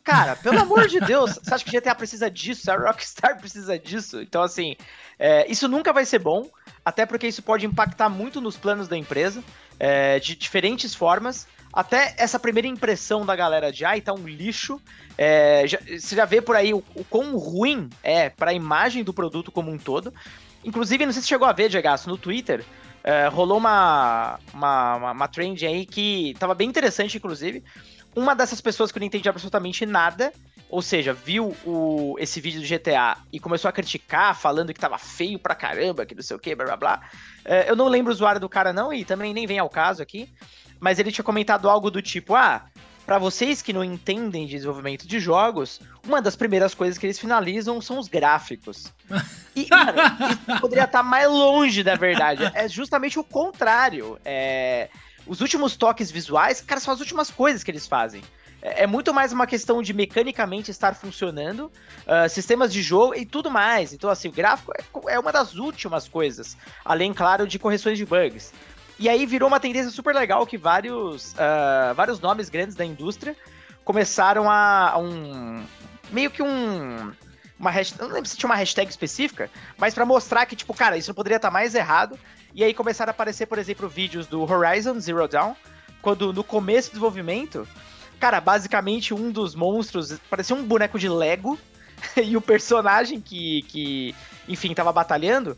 Cara, 0.04 0.37
pelo 0.42 0.61
amor 0.61 0.87
de 0.87 1.00
Deus, 1.00 1.38
você 1.42 1.54
acha 1.54 1.64
que 1.64 1.78
GTA 1.78 1.95
precisa 1.95 2.30
disso? 2.30 2.71
A 2.71 2.76
Rockstar 2.76 3.38
precisa 3.40 3.78
disso? 3.78 4.21
Então, 4.21 4.42
assim, 4.42 4.76
é, 5.18 5.50
isso 5.50 5.68
nunca 5.68 5.92
vai 5.92 6.04
ser 6.04 6.18
bom, 6.18 6.49
até 6.87 7.05
porque 7.05 7.26
isso 7.26 7.43
pode 7.43 7.66
impactar 7.66 8.09
muito 8.09 8.40
nos 8.40 8.57
planos 8.57 8.87
da 8.87 8.97
empresa, 8.97 9.43
é, 9.76 10.21
de 10.21 10.37
diferentes 10.37 10.95
formas. 10.95 11.49
Até 11.73 12.14
essa 12.16 12.38
primeira 12.38 12.69
impressão 12.69 13.26
da 13.26 13.35
galera 13.35 13.73
de, 13.73 13.85
ai, 13.85 14.00
tá 14.00 14.12
um 14.14 14.25
lixo. 14.25 14.81
É, 15.19 15.66
já, 15.66 15.81
você 15.81 16.14
já 16.14 16.25
vê 16.25 16.40
por 16.40 16.55
aí 16.55 16.73
o, 16.73 16.85
o 16.95 17.02
quão 17.02 17.37
ruim 17.37 17.90
é 18.05 18.31
para 18.31 18.52
a 18.52 18.55
imagem 18.55 19.02
do 19.02 19.12
produto 19.12 19.50
como 19.50 19.69
um 19.69 19.76
todo. 19.76 20.14
Inclusive, 20.64 21.05
não 21.05 21.12
sei 21.12 21.23
se 21.23 21.28
chegou 21.28 21.49
a 21.49 21.52
ver, 21.52 21.69
Diego, 21.69 21.88
no 22.07 22.16
Twitter, 22.16 22.64
é, 23.02 23.26
rolou 23.26 23.59
uma, 23.59 24.38
uma, 24.55 24.95
uma, 24.95 25.11
uma 25.11 25.28
trend 25.28 25.66
aí 25.66 25.85
que 25.87 26.37
tava 26.38 26.55
bem 26.55 26.69
interessante, 26.69 27.16
inclusive, 27.16 27.64
uma 28.16 28.35
dessas 28.35 28.61
pessoas 28.61 28.90
que 28.90 28.99
eu 28.99 29.00
não 29.00 29.06
entendi 29.06 29.28
absolutamente 29.28 29.87
nada 29.87 30.32
ou 30.68 30.82
seja, 30.82 31.12
viu 31.12 31.56
o, 31.64 32.16
esse 32.18 32.40
vídeo 32.40 32.61
do 32.61 32.66
GTA 32.66 33.18
e 33.32 33.38
começou 33.38 33.68
a 33.68 33.73
criticar, 33.73 34.37
falando 34.37 34.75
que 34.75 34.80
tava 34.80 34.99
feio 34.99 35.38
pra 35.38 35.54
caramba, 35.54 36.04
que 36.04 36.14
não 36.14 36.23
sei 36.23 36.37
o 36.37 36.40
que, 36.40 36.54
blá 36.54 36.66
blá 36.66 36.76
blá. 36.76 37.11
É, 37.44 37.70
eu 37.70 37.76
não 37.76 37.88
lembro 37.88 38.11
o 38.11 38.14
usuário 38.14 38.40
do 38.40 38.49
cara, 38.49 38.73
não, 38.73 38.92
e 38.92 39.04
também 39.04 39.32
nem 39.32 39.46
vem 39.46 39.58
ao 39.58 39.68
caso 39.68 40.02
aqui. 40.02 40.28
Mas 40.80 40.99
ele 40.99 41.12
tinha 41.12 41.25
comentado 41.25 41.70
algo 41.70 41.90
do 41.90 42.02
tipo: 42.02 42.35
ah, 42.35 42.66
para 43.06 43.18
vocês 43.18 43.62
que 43.62 43.73
não 43.73 43.85
entendem 43.85 44.44
de 44.44 44.56
desenvolvimento 44.56 45.06
de 45.06 45.20
jogos, 45.20 45.80
uma 46.04 46.20
das 46.20 46.35
primeiras 46.35 46.75
coisas 46.75 46.99
que 46.99 47.06
eles 47.06 47.18
finalizam 47.18 47.80
são 47.80 47.99
os 47.99 48.08
gráficos. 48.08 48.92
E, 49.54 49.66
cara, 49.70 50.16
isso 50.28 50.61
poderia 50.61 50.85
estar 50.85 51.04
mais 51.04 51.28
longe 51.28 51.85
da 51.85 51.94
verdade. 51.94 52.50
É 52.52 52.68
justamente 52.68 53.18
o 53.18 53.25
contrário. 53.25 54.18
É, 54.25 54.90
os 55.26 55.40
últimos 55.40 55.76
toques 55.76 56.11
visuais, 56.11 56.61
cara, 56.61 56.80
são 56.80 56.95
as 56.95 57.00
últimas 57.00 57.30
coisas 57.30 57.62
que 57.62 57.71
eles 57.71 57.87
fazem. 57.87 58.23
É, 58.62 58.85
é 58.85 58.87
muito 58.87 59.12
mais 59.12 59.33
uma 59.33 59.47
questão 59.47 59.83
de 59.83 59.92
mecanicamente 59.92 60.71
estar 60.71 60.95
funcionando, 60.95 61.71
uh, 62.06 62.28
sistemas 62.28 62.73
de 62.73 62.83
jogo 62.83 63.14
e 63.14 63.25
tudo 63.25 63.50
mais. 63.50 63.92
Então, 63.92 64.11
assim, 64.11 64.28
o 64.28 64.33
gráfico 64.33 64.73
é, 65.09 65.14
é 65.14 65.18
uma 65.18 65.33
das 65.33 65.54
últimas 65.54 66.09
coisas, 66.09 66.56
além, 66.85 67.12
claro, 67.12 67.47
de 67.47 67.59
correções 67.59 67.99
de 67.99 68.04
bugs. 68.04 68.52
E 68.99 69.09
aí 69.09 69.26
virou 69.26 69.49
uma 69.49 69.61
tendência 69.61 69.90
super 69.90 70.14
legal 70.14 70.47
que 70.47 70.56
vários, 70.56 71.33
uh, 71.33 71.95
vários 71.95 72.18
nomes 72.18 72.49
grandes 72.49 72.75
da 72.75 72.85
indústria 72.85 73.37
começaram 73.85 74.50
a, 74.50 74.90
a 74.90 74.99
um. 74.99 75.64
meio 76.11 76.30
que 76.30 76.42
um. 76.42 77.12
Uma 77.59 77.71
hashtag, 77.71 78.02
não 78.02 78.09
lembro 78.09 78.28
se 78.28 78.37
tinha 78.37 78.49
uma 78.49 78.56
hashtag 78.56 78.90
específica, 78.90 79.50
mas 79.78 79.95
para 79.95 80.04
mostrar 80.04 80.45
que, 80.45 80.54
tipo, 80.54 80.75
cara, 80.75 80.99
isso 80.99 81.09
não 81.09 81.14
poderia 81.14 81.37
estar 81.37 81.50
mais 81.50 81.75
errado. 81.75 82.18
E 82.56 82.64
aí 82.64 82.72
começaram 82.72 83.10
a 83.10 83.12
aparecer, 83.12 83.44
por 83.44 83.58
exemplo, 83.58 83.86
vídeos 83.86 84.26
do 84.26 84.40
Horizon 84.50 84.98
Zero 84.98 85.28
Dawn, 85.28 85.54
quando 86.00 86.32
no 86.32 86.42
começo 86.42 86.88
do 86.88 86.92
desenvolvimento, 86.92 87.68
cara, 88.18 88.40
basicamente 88.40 89.12
um 89.12 89.30
dos 89.30 89.54
monstros 89.54 90.18
parecia 90.30 90.56
um 90.56 90.64
boneco 90.64 90.98
de 90.98 91.06
Lego, 91.06 91.58
e 92.16 92.34
o 92.34 92.40
personagem 92.40 93.20
que, 93.20 93.60
que 93.68 94.14
enfim, 94.48 94.72
tava 94.72 94.90
batalhando 94.90 95.56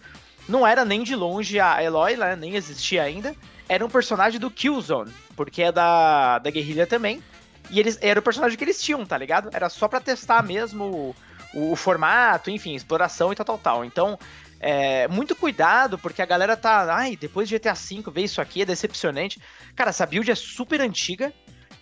não 0.49 0.67
era 0.67 0.85
nem 0.85 1.05
de 1.05 1.15
longe 1.15 1.61
a 1.61 1.81
Eloy, 1.81 2.17
né, 2.17 2.35
nem 2.35 2.57
existia 2.57 3.05
ainda. 3.05 3.33
Era 3.69 3.87
um 3.87 3.89
personagem 3.89 4.41
do 4.41 4.51
Killzone, 4.51 5.13
porque 5.37 5.63
é 5.63 5.71
da, 5.71 6.41
da 6.41 6.51
guerrilha 6.51 6.85
também. 6.85 7.23
E 7.71 7.79
eles 7.79 7.97
era 8.01 8.19
o 8.19 8.23
personagem 8.23 8.59
que 8.59 8.65
eles 8.65 8.83
tinham, 8.83 9.07
tá 9.07 9.17
ligado? 9.17 9.51
Era 9.53 9.69
só 9.69 9.87
para 9.87 10.01
testar 10.01 10.43
mesmo 10.43 11.15
o, 11.55 11.73
o, 11.73 11.77
formato, 11.77 12.51
enfim, 12.51 12.75
exploração 12.75 13.33
e 13.33 13.37
tal, 13.37 13.45
tal, 13.45 13.59
tal. 13.59 13.85
Então, 13.85 14.19
é, 14.61 15.07
muito 15.09 15.37
cuidado, 15.37 15.99
porque 15.99 16.23
a 16.23 16.27
galera 16.27 16.57
tá. 16.57 16.95
Ai, 16.95 17.17
depois 17.17 17.49
de 17.49 17.59
GTA 17.59 17.75
V 17.75 18.03
ver 18.13 18.23
isso 18.23 18.41
aqui 18.41 18.63
é 18.63 18.65
decepcionante. 18.65 19.41
Cara, 19.75 19.91
essa 19.91 20.07
build 20.07 20.31
é 20.31 20.35
super 20.35 20.81
antiga. 20.81 21.33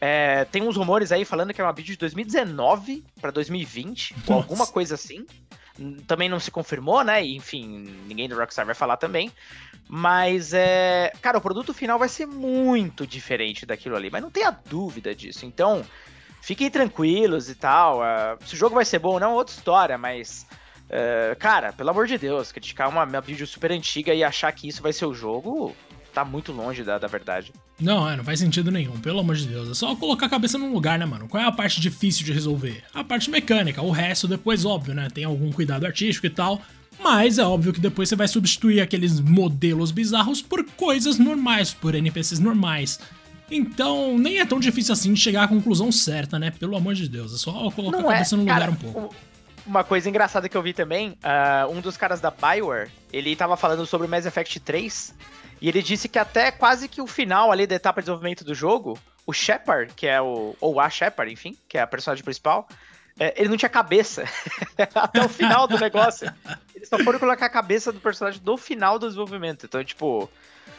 É, 0.01 0.45
tem 0.45 0.63
uns 0.63 0.77
rumores 0.77 1.11
aí 1.11 1.25
falando 1.25 1.55
que 1.55 1.61
é 1.61 1.65
uma 1.65 1.73
build 1.73 1.93
de 1.93 1.99
2019 1.99 3.03
para 3.21 3.31
2020, 3.31 4.15
Nossa. 4.15 4.33
ou 4.33 4.37
alguma 4.37 4.67
coisa 4.67 4.95
assim 4.95 5.25
também 6.07 6.29
não 6.29 6.41
se 6.41 6.51
confirmou, 6.51 7.05
né? 7.05 7.25
Enfim, 7.25 7.85
ninguém 8.07 8.29
do 8.29 8.37
Rockstar 8.37 8.65
vai 8.65 8.75
falar 8.75 8.97
também. 8.97 9.31
Mas 9.89 10.53
é. 10.53 11.13
Cara, 11.23 11.39
o 11.39 11.41
produto 11.41 11.73
final 11.73 11.99
vai 11.99 12.09
ser 12.09 12.27
muito 12.27 13.07
diferente 13.07 13.65
daquilo 13.65 13.97
ali, 13.97 14.11
mas 14.11 14.23
não 14.23 14.31
tenha 14.31 14.51
dúvida 14.51 15.15
disso. 15.15 15.47
Então, 15.47 15.85
fiquem 16.41 16.71
tranquilos 16.71 17.49
e 17.49 17.55
tal. 17.55 18.01
Uh, 18.01 18.45
se 18.47 18.55
o 18.55 18.57
jogo 18.57 18.75
vai 18.75 18.85
ser 18.85 18.99
bom 18.99 19.15
ou 19.15 19.21
não, 19.21 19.33
é 19.33 19.35
outra 19.35 19.55
história, 19.55 19.99
mas. 19.99 20.47
Uh, 20.87 21.35
cara, 21.39 21.73
pelo 21.73 21.91
amor 21.91 22.07
de 22.07 22.17
Deus, 22.17 22.53
criticar 22.53 22.89
uma, 22.89 23.05
uma 23.05 23.21
vídeo 23.21 23.47
super 23.47 23.73
antiga 23.73 24.15
e 24.15 24.23
achar 24.23 24.53
que 24.53 24.69
isso 24.69 24.81
vai 24.81 24.93
ser 24.93 25.05
o 25.05 25.13
jogo, 25.13 25.75
tá 26.15 26.25
muito 26.25 26.53
longe 26.53 26.83
da, 26.83 26.97
da 26.97 27.09
verdade. 27.09 27.53
Não, 27.79 28.09
é, 28.09 28.17
não 28.17 28.25
faz 28.25 28.41
sentido 28.41 28.71
nenhum, 28.71 28.99
pelo 29.01 29.21
amor 29.21 29.37
de 29.37 29.47
Deus. 29.47 29.69
É 29.69 29.75
só 29.75 29.95
colocar 29.95 30.27
a 30.27 30.31
cabeça 30.31 30.57
num 30.57 30.73
lugar, 30.73 30.99
né, 30.99 31.05
mano? 31.05 31.29
Qual 31.29 31.43
é 31.43 31.47
a 31.47 31.53
parte 31.53 31.79
difícil 31.81 32.25
de 32.25 32.33
resolver? 32.33 32.83
A 32.95 33.05
parte 33.05 33.29
mecânica, 33.31 33.83
o 33.83 33.91
resto 33.91 34.27
depois, 34.27 34.65
óbvio, 34.65 34.95
né? 34.95 35.09
Tem 35.13 35.25
algum 35.25 35.53
cuidado 35.53 35.85
artístico 35.85 36.27
e 36.27 36.31
tal. 36.31 36.63
Mas 36.99 37.39
é 37.39 37.45
óbvio 37.45 37.75
que 37.75 37.81
depois 37.81 38.09
você 38.09 38.17
vai 38.17 38.27
substituir 38.27 38.81
aqueles 38.81 39.21
modelos 39.21 39.91
bizarros 39.91 40.41
por 40.41 40.65
coisas 40.65 41.19
normais, 41.19 41.75
por 41.75 41.95
NPCs 41.95 42.39
normais. 42.39 42.99
Então, 43.51 44.19
nem 44.19 44.41
é 44.41 44.47
tão 44.47 44.59
difícil 44.59 44.93
assim 44.93 45.13
de 45.13 45.21
chegar 45.21 45.45
à 45.45 45.49
conclusão 45.49 45.93
certa, 45.93 46.39
né? 46.39 46.51
Pelo 46.51 46.77
amor 46.77 46.95
de 46.95 47.09
Deus. 47.09 47.35
É 47.35 47.39
só 47.39 47.71
colocar 47.71 47.99
não 47.99 48.09
a 48.09 48.13
cabeça 48.13 48.35
é. 48.35 48.37
no 48.37 48.43
lugar 48.43 48.61
Cara, 48.61 48.73
um 48.73 48.75
pouco. 48.75 49.15
Uma 49.65 49.83
coisa 49.83 50.09
engraçada 50.09 50.49
que 50.49 50.57
eu 50.57 50.63
vi 50.63 50.73
também, 50.73 51.11
uh, 51.11 51.71
um 51.71 51.81
dos 51.81 51.97
caras 51.97 52.21
da 52.21 52.31
Bioware, 52.31 52.91
ele 53.13 53.35
tava 53.35 53.57
falando 53.57 53.85
sobre 53.85 54.07
Mass 54.07 54.25
Effect 54.25 54.61
3 54.61 55.15
e 55.61 55.69
ele 55.69 55.83
disse 55.83 56.09
que 56.09 56.19
até 56.19 56.51
quase 56.51 56.89
que 56.89 57.01
o 57.01 57.07
final 57.07 57.51
ali 57.51 57.67
da 57.67 57.75
etapa 57.75 58.01
de 58.01 58.05
desenvolvimento 58.05 58.45
do 58.45 58.55
jogo, 58.55 58.99
o 59.27 59.33
Shepard, 59.33 59.93
que 59.95 60.07
é 60.07 60.21
o. 60.21 60.55
Ou 60.61 60.81
a 60.81 60.89
Shepard, 60.89 61.33
enfim, 61.33 61.57
que 61.69 61.77
é 61.77 61.81
a 61.81 61.87
personagem 61.87 62.23
principal, 62.23 62.69
é, 63.19 63.35
ele 63.37 63.49
não 63.49 63.57
tinha 63.57 63.69
cabeça. 63.69 64.25
até 64.95 65.25
o 65.25 65.29
final 65.29 65.67
do 65.67 65.79
negócio. 65.79 66.33
Eles 66.75 66.89
só 66.89 66.99
foram 66.99 67.19
colocar 67.19 67.47
a 67.47 67.51
cabeça 67.51 67.93
do 67.93 68.01
personagem 68.01 68.41
no 68.45 68.57
final 68.57 68.99
do 68.99 69.07
desenvolvimento. 69.07 69.67
Então, 69.67 69.83
tipo. 69.83 70.31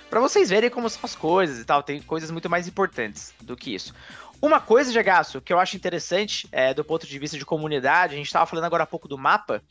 Pra 0.10 0.22
vocês 0.22 0.50
verem 0.50 0.70
como 0.70 0.90
são 0.90 1.02
as 1.04 1.16
coisas 1.16 1.60
e 1.60 1.66
tal, 1.66 1.84
tem 1.84 2.02
coisas 2.02 2.32
muito 2.32 2.50
mais 2.50 2.68
importantes 2.68 3.34
do 3.42 3.58
que 3.58 3.76
isso. 3.76 3.94
Uma 4.42 4.60
coisa, 4.60 4.92
Jagaço, 4.92 5.42
que 5.42 5.52
eu 5.52 5.60
acho 5.60 5.76
interessante 5.76 6.48
é, 6.52 6.74
do 6.74 6.84
ponto 6.84 7.06
de 7.06 7.20
vista 7.20 7.38
de 7.38 7.46
comunidade, 7.46 8.14
a 8.14 8.18
gente 8.18 8.28
estava 8.28 8.46
falando 8.46 8.66
agora 8.66 8.84
há 8.84 8.88
pouco 8.88 9.08
do 9.08 9.18
mapa. 9.18 9.62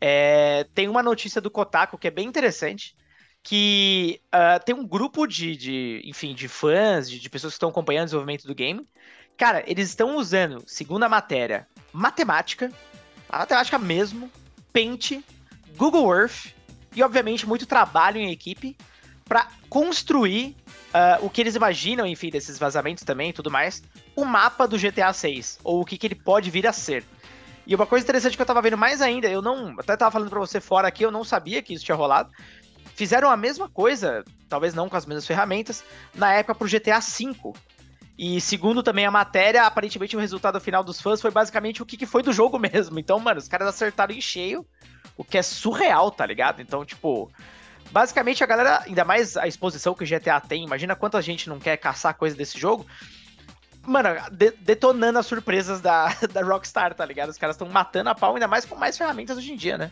É, 0.00 0.66
tem 0.74 0.88
uma 0.88 1.02
notícia 1.02 1.40
do 1.40 1.50
Kotaku 1.50 1.96
que 1.96 2.08
é 2.08 2.10
bem 2.10 2.26
interessante, 2.26 2.94
que 3.42 4.20
uh, 4.26 4.62
tem 4.64 4.74
um 4.74 4.86
grupo 4.86 5.26
de, 5.26 5.56
de, 5.56 6.02
enfim, 6.04 6.34
de 6.34 6.48
fãs, 6.48 7.08
de, 7.08 7.18
de 7.18 7.30
pessoas 7.30 7.54
que 7.54 7.56
estão 7.56 7.70
acompanhando 7.70 8.02
o 8.02 8.06
desenvolvimento 8.06 8.46
do 8.46 8.54
game. 8.54 8.86
Cara, 9.36 9.64
eles 9.66 9.88
estão 9.88 10.16
usando, 10.16 10.62
segundo 10.66 11.04
a 11.04 11.08
matéria, 11.08 11.66
matemática, 11.92 12.70
a 13.28 13.38
matemática 13.38 13.78
mesmo, 13.78 14.30
Paint, 14.72 15.22
Google 15.76 16.14
Earth 16.14 16.52
e, 16.94 17.02
obviamente, 17.02 17.46
muito 17.46 17.64
trabalho 17.64 18.18
em 18.18 18.30
equipe 18.30 18.76
para 19.30 19.46
construir 19.68 20.56
uh, 20.88 21.24
o 21.24 21.30
que 21.30 21.40
eles 21.40 21.54
imaginam, 21.54 22.04
enfim, 22.04 22.30
desses 22.30 22.58
vazamentos 22.58 23.04
também 23.04 23.30
e 23.30 23.32
tudo 23.32 23.48
mais, 23.48 23.80
o 24.16 24.24
mapa 24.24 24.66
do 24.66 24.76
GTA 24.76 25.12
6, 25.12 25.60
ou 25.62 25.80
o 25.80 25.84
que, 25.84 25.96
que 25.96 26.08
ele 26.08 26.16
pode 26.16 26.50
vir 26.50 26.66
a 26.66 26.72
ser. 26.72 27.04
E 27.64 27.72
uma 27.72 27.86
coisa 27.86 28.02
interessante 28.04 28.34
que 28.34 28.42
eu 28.42 28.46
tava 28.46 28.60
vendo 28.60 28.76
mais 28.76 29.00
ainda, 29.00 29.28
eu 29.28 29.40
não. 29.40 29.76
Até 29.78 29.96
tava 29.96 30.10
falando 30.10 30.30
pra 30.30 30.40
você 30.40 30.60
fora 30.60 30.88
aqui, 30.88 31.04
eu 31.04 31.12
não 31.12 31.22
sabia 31.22 31.62
que 31.62 31.72
isso 31.72 31.84
tinha 31.84 31.94
rolado 31.94 32.28
fizeram 33.00 33.30
a 33.30 33.36
mesma 33.36 33.66
coisa, 33.66 34.22
talvez 34.46 34.74
não 34.74 34.86
com 34.86 34.94
as 34.94 35.06
mesmas 35.06 35.26
ferramentas, 35.26 35.82
na 36.14 36.34
época 36.34 36.54
pro 36.54 36.68
GTA 36.68 37.00
V. 37.00 37.54
E 38.18 38.38
segundo 38.42 38.82
também 38.82 39.06
a 39.06 39.10
matéria, 39.10 39.62
aparentemente 39.62 40.14
o 40.14 40.20
resultado 40.20 40.60
final 40.60 40.84
dos 40.84 41.00
fãs 41.00 41.18
foi 41.18 41.30
basicamente 41.30 41.82
o 41.82 41.86
que, 41.86 42.04
foi 42.04 42.22
do 42.22 42.30
jogo 42.30 42.58
mesmo. 42.60 42.98
Então, 42.98 43.18
mano, 43.18 43.38
os 43.38 43.48
caras 43.48 43.68
acertaram 43.68 44.12
em 44.12 44.20
cheio, 44.20 44.66
o 45.16 45.24
que 45.24 45.38
é 45.38 45.42
surreal, 45.42 46.10
tá 46.10 46.26
ligado? 46.26 46.60
Então, 46.60 46.84
tipo, 46.84 47.32
basicamente 47.90 48.42
a 48.42 48.46
galera, 48.46 48.82
ainda 48.86 49.04
mais 49.04 49.36
a 49.36 49.46
exposição 49.46 49.94
que 49.94 50.04
o 50.04 50.06
GTA 50.06 50.40
tem, 50.40 50.64
imagina 50.64 50.94
quanta 50.94 51.20
gente 51.20 51.48
não 51.48 51.58
quer 51.58 51.76
caçar 51.76 52.14
coisa 52.14 52.36
desse 52.36 52.58
jogo. 52.58 52.86
Mano, 53.86 54.10
de 54.30 54.52
detonando 54.60 55.18
as 55.18 55.26
surpresas 55.26 55.80
da, 55.80 56.14
da 56.32 56.42
Rockstar, 56.42 56.94
tá 56.94 57.04
ligado? 57.04 57.30
Os 57.30 57.38
caras 57.38 57.56
estão 57.56 57.68
matando 57.68 58.10
a 58.10 58.14
pau, 58.14 58.34
ainda 58.34 58.48
mais 58.48 58.64
com 58.64 58.76
mais 58.76 58.96
ferramentas 58.96 59.36
hoje 59.38 59.52
em 59.52 59.56
dia, 59.56 59.78
né? 59.78 59.90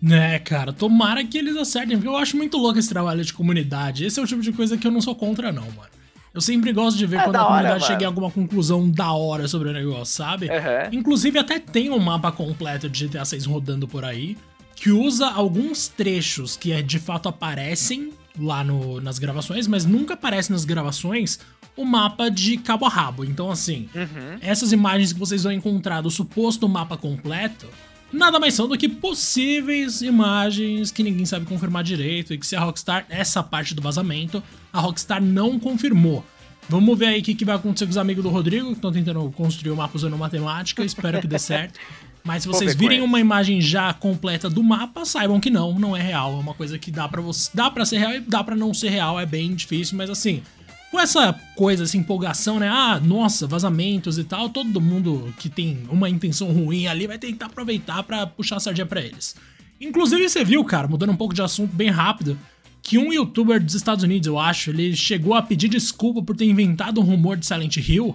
Né, 0.00 0.38
cara, 0.38 0.72
tomara 0.72 1.24
que 1.24 1.36
eles 1.36 1.56
acertem, 1.56 1.96
porque 1.96 2.08
eu 2.08 2.16
acho 2.16 2.36
muito 2.36 2.56
louco 2.56 2.78
esse 2.78 2.88
trabalho 2.88 3.24
de 3.24 3.32
comunidade. 3.32 4.04
Esse 4.04 4.20
é 4.20 4.22
o 4.22 4.26
tipo 4.26 4.40
de 4.40 4.52
coisa 4.52 4.78
que 4.78 4.86
eu 4.86 4.92
não 4.92 5.00
sou 5.00 5.14
contra, 5.14 5.50
não, 5.50 5.64
mano. 5.72 5.98
Eu 6.32 6.40
sempre 6.40 6.72
gosto 6.72 6.96
de 6.96 7.04
ver 7.04 7.16
é 7.16 7.24
quando 7.24 7.36
a 7.36 7.44
comunidade 7.44 7.84
chega 7.84 8.04
em 8.04 8.06
alguma 8.06 8.30
conclusão 8.30 8.88
da 8.88 9.12
hora 9.12 9.48
sobre 9.48 9.70
o 9.70 9.72
negócio, 9.72 10.14
sabe? 10.14 10.46
Uhum. 10.46 10.98
Inclusive, 10.98 11.38
até 11.38 11.58
tem 11.58 11.90
um 11.90 11.98
mapa 11.98 12.30
completo 12.30 12.88
de 12.88 13.08
GTA 13.08 13.24
6 13.24 13.46
rodando 13.46 13.88
por 13.88 14.04
aí, 14.04 14.36
que 14.78 14.90
usa 14.90 15.28
alguns 15.28 15.88
trechos 15.88 16.56
que 16.56 16.72
é, 16.72 16.82
de 16.82 16.98
fato 16.98 17.28
aparecem 17.28 18.12
lá 18.38 18.62
no, 18.62 19.00
nas 19.00 19.18
gravações, 19.18 19.66
mas 19.66 19.84
nunca 19.84 20.14
aparece 20.14 20.52
nas 20.52 20.64
gravações 20.64 21.40
o 21.76 21.84
mapa 21.84 22.30
de 22.30 22.56
cabo 22.56 22.86
a 22.86 22.88
rabo. 22.88 23.24
Então, 23.24 23.50
assim, 23.50 23.88
uhum. 23.94 24.38
essas 24.40 24.72
imagens 24.72 25.12
que 25.12 25.18
vocês 25.18 25.42
vão 25.42 25.52
encontrar 25.52 26.00
do 26.00 26.10
suposto 26.10 26.68
mapa 26.68 26.96
completo 26.96 27.66
nada 28.12 28.40
mais 28.40 28.54
são 28.54 28.66
do 28.66 28.76
que 28.76 28.88
possíveis 28.88 30.00
imagens 30.00 30.90
que 30.90 31.02
ninguém 31.02 31.26
sabe 31.26 31.46
confirmar 31.46 31.84
direito 31.84 32.32
e 32.32 32.38
que 32.38 32.46
se 32.46 32.56
a 32.56 32.60
Rockstar, 32.60 33.06
essa 33.08 33.42
parte 33.42 33.74
do 33.74 33.82
vazamento, 33.82 34.42
a 34.72 34.80
Rockstar 34.80 35.22
não 35.22 35.58
confirmou. 35.58 36.24
Vamos 36.68 36.98
ver 36.98 37.06
aí 37.06 37.20
o 37.20 37.22
que, 37.22 37.34
que 37.34 37.44
vai 37.44 37.56
acontecer 37.56 37.86
com 37.86 37.90
os 37.90 37.96
amigos 37.96 38.22
do 38.22 38.28
Rodrigo, 38.28 38.68
que 38.68 38.74
estão 38.74 38.92
tentando 38.92 39.30
construir 39.30 39.72
o 39.72 39.76
mapa 39.76 39.96
usando 39.96 40.18
matemática, 40.18 40.84
espero 40.84 41.20
que 41.20 41.26
dê 41.26 41.38
certo. 41.38 41.78
Mas 42.28 42.42
se 42.42 42.48
vocês 42.48 42.74
virem 42.74 43.00
uma 43.00 43.18
imagem 43.18 43.58
já 43.58 43.90
completa 43.94 44.50
do 44.50 44.62
mapa, 44.62 45.06
saibam 45.06 45.40
que 45.40 45.48
não, 45.48 45.78
não 45.78 45.96
é 45.96 46.02
real. 46.02 46.34
É 46.34 46.40
uma 46.40 46.52
coisa 46.52 46.78
que 46.78 46.90
dá 46.90 47.08
para 47.08 47.22
você, 47.22 47.50
dá 47.54 47.70
para 47.70 47.86
ser 47.86 47.96
real 47.96 48.12
e 48.12 48.20
dá 48.20 48.44
para 48.44 48.54
não 48.54 48.74
ser 48.74 48.90
real, 48.90 49.18
é 49.18 49.24
bem 49.24 49.54
difícil, 49.54 49.96
mas 49.96 50.10
assim, 50.10 50.42
com 50.90 51.00
essa 51.00 51.32
coisa, 51.56 51.84
essa 51.84 51.96
empolgação, 51.96 52.58
né? 52.58 52.68
Ah, 52.68 53.00
nossa, 53.02 53.46
vazamentos 53.46 54.18
e 54.18 54.24
tal, 54.24 54.50
todo 54.50 54.78
mundo 54.78 55.32
que 55.38 55.48
tem 55.48 55.78
uma 55.88 56.10
intenção 56.10 56.52
ruim 56.52 56.86
ali 56.86 57.06
vai 57.06 57.16
tentar 57.16 57.46
aproveitar 57.46 58.02
para 58.02 58.26
puxar 58.26 58.56
a 58.56 58.60
sardinha 58.60 58.84
pra 58.84 59.00
eles. 59.00 59.34
Inclusive, 59.80 60.28
você 60.28 60.44
viu, 60.44 60.62
cara, 60.64 60.86
mudando 60.86 61.12
um 61.12 61.16
pouco 61.16 61.32
de 61.32 61.40
assunto 61.40 61.74
bem 61.74 61.88
rápido, 61.88 62.38
que 62.82 62.98
um 62.98 63.10
youtuber 63.10 63.58
dos 63.58 63.74
Estados 63.74 64.04
Unidos, 64.04 64.26
eu 64.26 64.38
acho, 64.38 64.68
ele 64.68 64.94
chegou 64.94 65.32
a 65.32 65.40
pedir 65.40 65.68
desculpa 65.68 66.22
por 66.22 66.36
ter 66.36 66.44
inventado 66.44 67.00
um 67.00 67.04
rumor 67.04 67.38
de 67.38 67.46
Silent 67.46 67.78
Hill. 67.78 68.14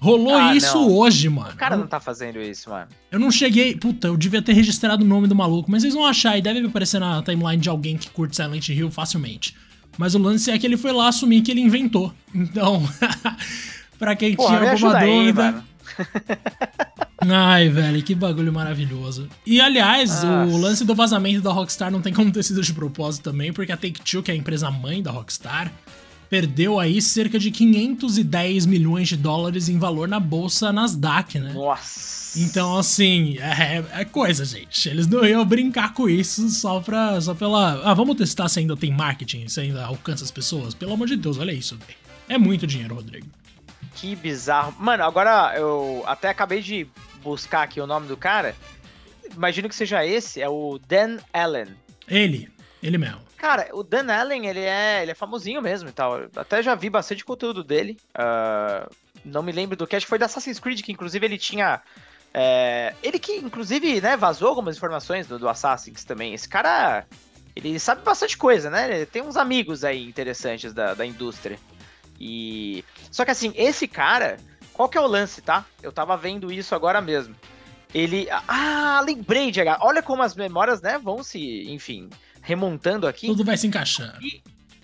Rolou 0.00 0.34
ah, 0.34 0.56
isso 0.56 0.78
não. 0.78 0.90
hoje, 0.90 1.28
mano. 1.28 1.50
O 1.50 1.56
cara 1.56 1.76
não 1.76 1.86
tá 1.86 2.00
fazendo 2.00 2.40
isso, 2.40 2.70
mano. 2.70 2.88
Eu 3.12 3.20
não 3.20 3.30
cheguei. 3.30 3.76
Puta, 3.76 4.08
eu 4.08 4.16
devia 4.16 4.40
ter 4.40 4.54
registrado 4.54 5.04
o 5.04 5.06
nome 5.06 5.28
do 5.28 5.34
maluco, 5.34 5.70
mas 5.70 5.82
vocês 5.82 5.92
vão 5.92 6.06
achar 6.06 6.38
e 6.38 6.42
deve 6.42 6.66
aparecer 6.66 6.98
na 6.98 7.22
timeline 7.22 7.58
de 7.58 7.68
alguém 7.68 7.98
que 7.98 8.08
curte 8.08 8.34
Silent 8.34 8.66
Hill 8.70 8.90
facilmente. 8.90 9.54
Mas 9.98 10.14
o 10.14 10.18
lance 10.18 10.50
é 10.50 10.58
que 10.58 10.66
ele 10.66 10.78
foi 10.78 10.92
lá 10.92 11.08
assumir 11.08 11.42
que 11.42 11.50
ele 11.50 11.60
inventou. 11.60 12.14
Então, 12.34 12.82
pra 13.98 14.16
quem 14.16 14.34
Pô, 14.34 14.46
tinha 14.46 14.70
alguma 14.70 14.98
dúvida. 14.98 15.48
Aí, 15.48 15.62
Ai, 17.28 17.68
velho, 17.68 18.02
que 18.02 18.14
bagulho 18.14 18.50
maravilhoso. 18.50 19.28
E 19.44 19.60
aliás, 19.60 20.22
Nossa. 20.22 20.50
o 20.50 20.56
lance 20.56 20.84
do 20.84 20.94
vazamento 20.94 21.42
da 21.42 21.52
Rockstar 21.52 21.90
não 21.90 22.00
tem 22.00 22.14
como 22.14 22.32
ter 22.32 22.42
sido 22.42 22.62
de 22.62 22.72
propósito 22.72 23.24
também, 23.24 23.52
porque 23.52 23.70
a 23.70 23.76
Take-Two, 23.76 24.22
que 24.22 24.30
é 24.30 24.34
a 24.34 24.36
empresa 24.36 24.70
mãe 24.70 25.02
da 25.02 25.10
Rockstar, 25.10 25.70
perdeu 26.30 26.78
aí 26.78 27.02
cerca 27.02 27.38
de 27.38 27.50
510 27.50 28.64
milhões 28.64 29.08
de 29.08 29.16
dólares 29.16 29.68
em 29.68 29.78
valor 29.78 30.06
na 30.06 30.20
bolsa 30.20 30.72
Nasdaq, 30.72 31.40
né? 31.40 31.52
Nossa. 31.52 32.38
Então, 32.38 32.78
assim, 32.78 33.36
é, 33.38 33.84
é, 34.00 34.04
coisa, 34.04 34.44
gente. 34.44 34.88
Eles 34.88 35.08
não 35.08 35.24
iam 35.24 35.44
brincar 35.44 35.92
com 35.92 36.08
isso 36.08 36.48
só, 36.48 36.78
pra, 36.78 37.20
só 37.20 37.34
pela. 37.34 37.82
Ah, 37.84 37.92
vamos 37.92 38.16
testar 38.16 38.48
se 38.48 38.60
ainda 38.60 38.76
tem 38.76 38.92
marketing, 38.92 39.48
se 39.48 39.60
ainda 39.60 39.84
alcança 39.84 40.22
as 40.22 40.30
pessoas. 40.30 40.72
Pelo 40.72 40.92
amor 40.92 41.08
de 41.08 41.16
Deus, 41.16 41.38
olha 41.38 41.50
isso, 41.50 41.76
velho. 41.76 41.98
É 42.28 42.38
muito 42.38 42.68
dinheiro, 42.68 42.94
Rodrigo. 42.94 43.26
Que 43.96 44.14
bizarro. 44.14 44.72
Mano, 44.78 45.02
agora 45.02 45.52
eu 45.56 46.04
até 46.06 46.28
acabei 46.28 46.62
de 46.62 46.86
buscar 47.24 47.62
aqui 47.62 47.80
o 47.80 47.86
nome 47.86 48.06
do 48.06 48.16
cara. 48.16 48.54
Imagino 49.34 49.68
que 49.68 49.74
seja 49.74 50.06
esse, 50.06 50.40
é 50.40 50.48
o 50.48 50.78
Dan 50.88 51.18
Allen. 51.32 51.66
Ele, 52.06 52.48
ele 52.82 52.98
mesmo. 52.98 53.20
Cara, 53.36 53.68
o 53.72 53.82
Dan 53.82 54.12
Allen, 54.12 54.46
ele 54.46 54.60
é, 54.60 55.02
ele 55.02 55.10
é 55.10 55.14
famosinho 55.14 55.60
mesmo 55.60 55.88
e 55.88 55.92
tal. 55.92 56.28
Até 56.36 56.62
já 56.62 56.74
vi 56.74 56.88
bastante 56.88 57.24
conteúdo 57.24 57.62
dele. 57.62 57.98
Uh, 58.14 58.90
não 59.24 59.42
me 59.42 59.52
lembro 59.52 59.76
do 59.76 59.86
que, 59.86 59.96
acho 59.96 60.06
que 60.06 60.10
foi 60.10 60.18
da 60.18 60.26
Assassin's 60.26 60.58
Creed, 60.58 60.82
que 60.82 60.92
inclusive 60.92 61.24
ele 61.24 61.38
tinha. 61.38 61.80
É, 62.32 62.94
ele 63.02 63.18
que, 63.18 63.36
inclusive, 63.36 64.00
né, 64.00 64.16
vazou 64.16 64.48
algumas 64.48 64.76
informações 64.76 65.26
do, 65.26 65.38
do 65.38 65.48
Assassin's 65.48 66.04
também. 66.04 66.32
Esse 66.32 66.48
cara, 66.48 67.06
ele 67.54 67.78
sabe 67.78 68.02
bastante 68.02 68.36
coisa, 68.36 68.70
né? 68.70 68.94
Ele 68.94 69.06
tem 69.06 69.22
uns 69.22 69.36
amigos 69.36 69.84
aí 69.84 70.06
interessantes 70.06 70.72
da, 70.72 70.94
da 70.94 71.04
indústria. 71.04 71.58
E. 72.18 72.84
Só 73.10 73.24
que 73.24 73.30
assim, 73.30 73.52
esse 73.56 73.86
cara, 73.88 74.38
qual 74.72 74.88
que 74.88 74.96
é 74.96 75.00
o 75.00 75.06
lance, 75.06 75.42
tá? 75.42 75.66
Eu 75.82 75.92
tava 75.92 76.16
vendo 76.16 76.50
isso 76.52 76.74
agora 76.74 77.00
mesmo. 77.00 77.34
Ele. 77.92 78.26
Ah, 78.48 79.02
lembrei 79.04 79.50
de. 79.50 79.60
Olha 79.80 80.02
como 80.02 80.22
as 80.22 80.34
memórias, 80.34 80.80
né, 80.80 80.98
vão 80.98 81.22
se. 81.22 81.70
Enfim 81.70 82.08
remontando 82.40 83.06
aqui. 83.06 83.26
Tudo 83.26 83.44
vai 83.44 83.56
se 83.56 83.66
encaixando. 83.66 84.18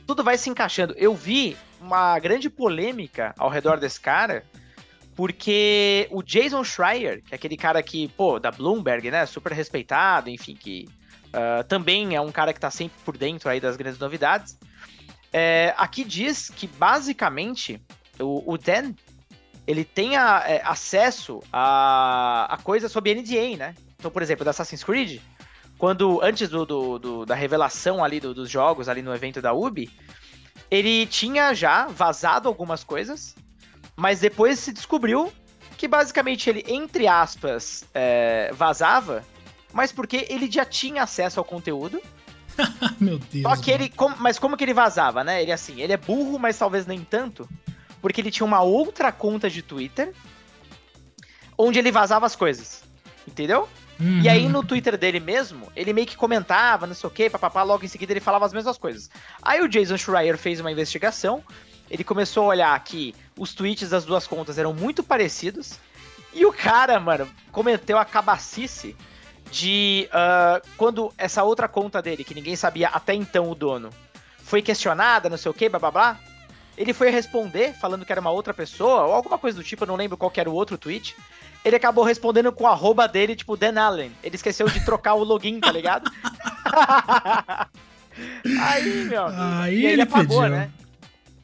tudo 0.07 0.23
vai 0.23 0.39
se 0.39 0.49
encaixando. 0.51 0.95
Eu 0.97 1.15
vi 1.15 1.57
uma 1.81 2.19
grande 2.19 2.49
polêmica 2.49 3.35
ao 3.39 3.49
redor 3.49 3.79
desse 3.79 4.01
cara, 4.01 4.45
porque 5.15 6.09
o 6.11 6.23
Jason 6.23 6.63
Schreier, 6.63 7.23
que 7.23 7.35
é 7.35 7.37
aquele 7.37 7.57
cara 7.57 7.83
que, 7.83 8.09
pô, 8.09 8.39
da 8.39 8.51
Bloomberg, 8.51 9.11
né, 9.11 9.27
super 9.27 9.53
respeitado, 9.53 10.29
enfim, 10.31 10.55
que 10.55 10.89
uh, 11.29 11.65
também 11.65 12.15
é 12.15 12.21
um 12.21 12.31
cara 12.31 12.53
que 12.53 12.61
tá 12.61 12.71
sempre 12.71 12.99
por 13.05 13.17
dentro 13.17 13.49
aí 13.49 13.61
das 13.61 13.77
grandes 13.77 13.99
novidades, 13.99 14.59
é, 15.33 15.75
aqui 15.77 16.05
diz 16.05 16.49
que 16.49 16.67
basicamente 16.67 17.81
o, 18.19 18.53
o 18.53 18.57
Dan 18.57 18.95
ele 19.67 19.85
tem 19.85 20.17
a, 20.17 20.45
é, 20.47 20.63
acesso 20.65 21.43
a, 21.53 22.47
a 22.55 22.57
coisas 22.59 22.93
sobre 22.93 23.15
NDA, 23.15 23.57
né? 23.57 23.75
Então, 23.99 24.11
por 24.11 24.23
exemplo, 24.23 24.45
da 24.45 24.51
Assassin's 24.51 24.85
Creed, 24.85 25.21
quando 25.79 26.21
antes 26.23 26.49
do, 26.49 26.65
do, 26.65 26.99
do 26.99 27.27
da 27.27 27.35
revelação 27.35 28.03
ali 28.03 28.21
do, 28.21 28.33
dos 28.33 28.51
jogos 28.51 28.89
ali 28.89 29.03
no 29.03 29.15
evento 29.15 29.43
da 29.43 29.53
Ubi, 29.53 29.91
ele 30.71 31.07
tinha 31.07 31.55
já 31.55 31.87
vazado 31.87 32.49
algumas 32.49 32.83
coisas, 32.83 33.35
mas 33.95 34.21
depois 34.21 34.59
se 34.59 34.73
descobriu 34.73 35.33
que 35.77 35.87
basicamente 35.87 36.49
ele, 36.49 36.65
entre 36.67 37.07
aspas, 37.07 37.85
é, 37.93 38.51
vazava, 38.55 39.25
mas 39.73 39.93
porque 39.93 40.27
ele 40.31 40.51
já 40.51 40.65
tinha 40.65 41.03
acesso 41.03 41.39
ao 41.39 41.45
conteúdo. 41.45 42.01
Meu 42.99 43.19
Deus. 43.19 43.43
Só 43.43 43.57
que 43.57 43.71
mano. 43.71 43.85
ele. 43.85 43.89
Com, 43.91 44.09
mas 44.19 44.39
como 44.39 44.57
que 44.57 44.65
ele 44.65 44.73
vazava, 44.73 45.23
né? 45.23 45.43
Ele 45.43 45.53
assim, 45.53 45.83
ele 45.83 45.93
é 45.93 45.99
burro, 45.99 46.39
mas 46.39 46.57
talvez 46.57 46.87
nem 46.87 47.01
tanto. 47.01 47.47
Porque 48.01 48.21
ele 48.21 48.31
tinha 48.31 48.47
uma 48.47 48.63
outra 48.63 49.13
conta 49.13 49.51
de 49.51 49.61
Twitter 49.61 50.15
onde 51.59 51.79
ele 51.79 51.93
vazava 51.93 52.25
as 52.25 52.35
coisas. 52.35 52.86
Entendeu? 53.27 53.69
Uhum. 53.99 54.21
E 54.21 54.29
aí 54.29 54.49
no 54.49 54.63
Twitter 54.63 54.97
dele 54.97 55.21
mesmo, 55.21 55.71
ele 55.75 55.93
meio 55.93 56.07
que 56.07 56.17
comentava, 56.17 56.87
não 56.87 56.95
sei 56.95 57.09
o 57.09 57.11
que, 57.11 57.31
papapá, 57.31 57.63
logo 57.63 57.85
em 57.85 57.89
seguida 57.89 58.13
ele 58.13 58.21
falava 58.21 58.45
as 58.45 58.53
mesmas 58.53 58.77
coisas. 58.77 59.11
Aí 59.43 59.61
o 59.61 59.69
Jason 59.69 59.97
Schreier 59.97 60.37
fez 60.37 60.61
uma 60.61 60.71
investigação, 60.71 61.43
ele 61.91 62.05
começou 62.05 62.45
a 62.45 62.49
olhar 62.49 62.85
que 62.85 63.15
os 63.39 63.55
tweets 63.55 63.91
das 63.91 64.05
duas 64.05 64.27
contas 64.27 64.59
eram 64.59 64.75
muito 64.75 65.03
parecidos, 65.03 65.79
e 66.33 66.45
o 66.45 66.53
cara, 66.53 67.01
mano, 67.01 67.27
cometeu 67.51 67.97
a 67.97 68.05
cabacice 68.05 68.95
de 69.51 70.09
uh, 70.11 70.67
quando 70.77 71.13
essa 71.17 71.43
outra 71.43 71.67
conta 71.67 72.03
dele, 72.03 72.25
que 72.25 72.35
ninguém 72.35 72.57
sabia 72.57 72.89
até 72.89 73.15
então 73.15 73.51
o 73.51 73.55
dono, 73.55 73.91
foi 74.39 74.61
questionada, 74.61 75.31
não 75.31 75.39
sei 75.39 75.51
o 75.51 75.55
que, 75.55 75.69
blá 75.69 75.79
blá 75.79 75.91
blá, 75.91 76.21
ele 76.77 76.93
foi 76.93 77.11
responder 77.11 77.73
falando 77.73 78.05
que 78.05 78.13
era 78.13 78.21
uma 78.21 78.31
outra 78.31 78.53
pessoa, 78.53 79.05
ou 79.05 79.15
alguma 79.15 79.39
coisa 79.39 79.57
do 79.57 79.65
tipo, 79.65 79.85
eu 79.85 79.89
não 79.89 79.97
lembro 79.97 80.17
qual 80.19 80.31
era 80.37 80.51
o 80.51 80.55
outro 80.55 80.77
tweet 80.77 81.17
ele 81.67 81.75
acabou 81.75 82.05
respondendo 82.05 82.53
com 82.53 82.63
o 82.63 82.69
arroba 82.69 83.09
dele, 83.09 83.35
tipo, 83.35 83.57
Dan 83.57 83.81
Allen. 83.81 84.13
Ele 84.23 84.37
esqueceu 84.37 84.69
de 84.69 84.85
trocar 84.85 85.15
o 85.15 85.25
login, 85.25 85.59
tá 85.59 85.73
ligado? 85.73 86.09
Aí, 88.63 89.05
meu. 89.07 89.27
Aí 89.27 89.75
ele, 89.75 89.87
ele 89.95 90.03
apagou, 90.03 90.43
pediu. 90.43 90.57
né? 90.57 90.71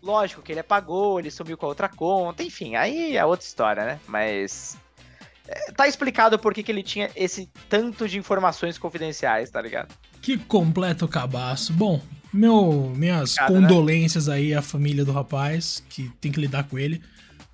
Lógico 0.00 0.40
que 0.40 0.52
ele 0.52 0.60
apagou, 0.60 1.18
ele 1.18 1.28
sumiu 1.28 1.58
com 1.58 1.66
a 1.66 1.68
outra 1.68 1.88
conta, 1.88 2.42
enfim, 2.42 2.76
aí 2.76 3.16
é 3.16 3.24
outra 3.24 3.44
história, 3.44 3.84
né? 3.84 4.00
Mas. 4.06 4.76
É, 5.46 5.72
tá 5.72 5.86
explicado 5.86 6.38
por 6.38 6.54
que, 6.54 6.62
que 6.62 6.72
ele 6.72 6.82
tinha 6.82 7.10
esse 7.14 7.50
tanto 7.68 8.08
de 8.08 8.16
informações 8.16 8.78
confidenciais, 8.78 9.50
tá 9.50 9.60
ligado? 9.60 9.92
Que 10.20 10.38
completo 10.38 11.06
cabaço. 11.06 11.72
Bom, 11.72 12.00
meu, 12.32 12.92
minhas 12.96 13.36
né? 13.36 13.46
condolências 13.46 14.28
né? 14.28 14.36
aí 14.36 14.54
à 14.54 14.62
família 14.62 15.04
do 15.04 15.12
rapaz, 15.12 15.84
que 15.88 16.08
tem 16.20 16.32
que 16.32 16.40
lidar 16.40 16.64
com 16.64 16.78
ele. 16.78 17.02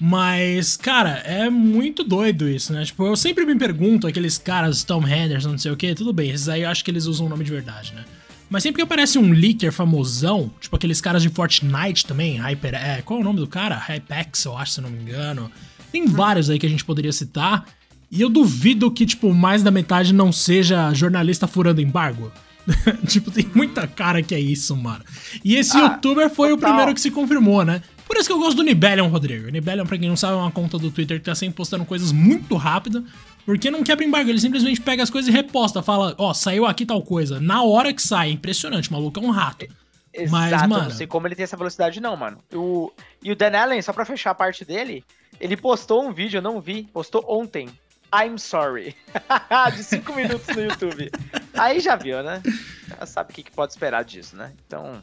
Mas, 0.00 0.76
cara, 0.76 1.22
é 1.24 1.50
muito 1.50 2.04
doido 2.04 2.48
isso, 2.48 2.72
né? 2.72 2.84
Tipo, 2.84 3.06
eu 3.06 3.16
sempre 3.16 3.44
me 3.44 3.56
pergunto, 3.56 4.06
aqueles 4.06 4.38
caras, 4.38 4.84
Tom 4.84 5.06
Henderson, 5.06 5.50
não 5.50 5.58
sei 5.58 5.72
o 5.72 5.76
que, 5.76 5.94
tudo 5.94 6.12
bem, 6.12 6.30
esses 6.30 6.48
aí 6.48 6.62
eu 6.62 6.68
acho 6.68 6.84
que 6.84 6.90
eles 6.90 7.06
usam 7.06 7.26
o 7.26 7.28
nome 7.28 7.44
de 7.44 7.50
verdade, 7.50 7.92
né? 7.94 8.04
Mas 8.48 8.62
sempre 8.62 8.76
que 8.76 8.82
aparece 8.82 9.18
um 9.18 9.32
leaker 9.32 9.72
famosão, 9.72 10.50
tipo 10.60 10.74
aqueles 10.74 11.00
caras 11.00 11.22
de 11.22 11.28
Fortnite 11.28 12.06
também, 12.06 12.38
Hyper. 12.38 12.74
É, 12.74 13.02
qual 13.02 13.18
é 13.18 13.22
o 13.22 13.24
nome 13.24 13.40
do 13.40 13.46
cara? 13.46 13.76
Hypex, 13.76 14.44
eu 14.44 14.56
acho, 14.56 14.72
se 14.72 14.80
não 14.80 14.88
me 14.88 15.02
engano. 15.02 15.50
Tem 15.92 16.06
vários 16.06 16.48
aí 16.48 16.58
que 16.58 16.66
a 16.66 16.70
gente 16.70 16.84
poderia 16.84 17.12
citar. 17.12 17.66
E 18.10 18.22
eu 18.22 18.30
duvido 18.30 18.90
que, 18.90 19.04
tipo, 19.04 19.34
mais 19.34 19.62
da 19.62 19.70
metade 19.70 20.14
não 20.14 20.32
seja 20.32 20.94
jornalista 20.94 21.46
furando 21.46 21.82
embargo. 21.82 22.32
tipo, 23.06 23.30
tem 23.30 23.46
muita 23.54 23.86
cara 23.86 24.22
que 24.22 24.34
é 24.34 24.40
isso, 24.40 24.74
mano. 24.74 25.04
E 25.44 25.56
esse 25.56 25.76
ah, 25.76 25.80
youtuber 25.80 26.30
foi 26.30 26.50
total. 26.50 26.56
o 26.56 26.72
primeiro 26.72 26.94
que 26.94 27.00
se 27.02 27.10
confirmou, 27.10 27.64
né? 27.66 27.82
Por 28.08 28.16
isso 28.16 28.26
que 28.26 28.32
eu 28.32 28.38
gosto 28.38 28.56
do 28.56 28.62
Nibelion, 28.62 29.08
Rodrigo. 29.08 29.50
Nibelion, 29.50 29.84
pra 29.86 29.98
quem 29.98 30.08
não 30.08 30.16
sabe, 30.16 30.32
é 30.32 30.36
uma 30.36 30.50
conta 30.50 30.78
do 30.78 30.90
Twitter 30.90 31.18
que 31.18 31.26
tá 31.26 31.34
sempre 31.34 31.56
postando 31.56 31.84
coisas 31.84 32.10
muito 32.10 32.56
rápido. 32.56 33.04
Porque 33.44 33.70
não 33.70 33.84
quebra 33.84 34.04
embargo, 34.04 34.30
ele 34.30 34.40
simplesmente 34.40 34.80
pega 34.80 35.02
as 35.02 35.10
coisas 35.10 35.28
e 35.28 35.32
reposta, 35.32 35.82
fala, 35.82 36.14
ó, 36.18 36.30
oh, 36.30 36.34
saiu 36.34 36.66
aqui 36.66 36.86
tal 36.86 37.02
coisa. 37.02 37.38
Na 37.38 37.62
hora 37.62 37.92
que 37.92 38.02
sai, 38.02 38.30
impressionante, 38.30 38.88
o 38.88 38.94
maluco 38.94 39.20
é 39.20 39.22
um 39.22 39.30
rato. 39.30 39.66
Exato, 40.12 40.30
Mas, 40.30 40.66
mano... 40.66 40.84
não 40.84 40.90
sei 40.90 41.06
como 41.06 41.26
ele 41.26 41.34
tem 41.34 41.44
essa 41.44 41.56
velocidade 41.56 42.00
não, 42.00 42.16
mano. 42.16 42.38
O... 42.52 42.90
E 43.22 43.30
o 43.30 43.36
Dan 43.36 43.56
Allen, 43.58 43.82
só 43.82 43.92
pra 43.92 44.04
fechar 44.04 44.30
a 44.30 44.34
parte 44.34 44.64
dele, 44.64 45.04
ele 45.38 45.56
postou 45.56 46.02
um 46.02 46.12
vídeo, 46.12 46.38
eu 46.38 46.42
não 46.42 46.60
vi, 46.60 46.84
postou 46.92 47.24
ontem. 47.28 47.68
I'm 48.14 48.38
sorry. 48.38 48.96
de 49.76 49.84
5 49.84 50.14
minutos 50.14 50.46
no 50.54 50.62
YouTube. 50.62 51.10
Aí 51.54 51.78
já 51.80 51.94
viu, 51.94 52.22
né? 52.22 52.42
Já 52.88 53.06
sabe 53.06 53.32
o 53.32 53.34
que 53.34 53.50
pode 53.50 53.72
esperar 53.72 54.02
disso, 54.02 54.34
né? 54.34 54.52
Então, 54.66 55.02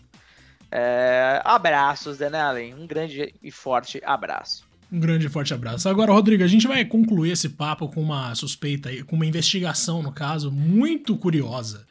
é, 0.77 1.41
abraços, 1.45 2.17
Denellen. 2.17 2.73
Um 2.73 2.85
grande 2.85 3.33
e 3.41 3.49
forte 3.49 4.01
abraço. 4.03 4.65
Um 4.91 4.99
grande 4.99 5.27
e 5.27 5.29
forte 5.29 5.53
abraço. 5.53 5.87
Agora, 5.87 6.11
Rodrigo, 6.11 6.43
a 6.43 6.47
gente 6.47 6.67
vai 6.67 6.83
concluir 6.83 7.31
esse 7.31 7.47
papo 7.47 7.87
com 7.87 8.01
uma 8.01 8.35
suspeita, 8.35 8.89
com 9.05 9.15
uma 9.15 9.25
investigação, 9.25 10.03
no 10.03 10.11
caso, 10.11 10.51
muito 10.51 11.15
curiosa. 11.15 11.85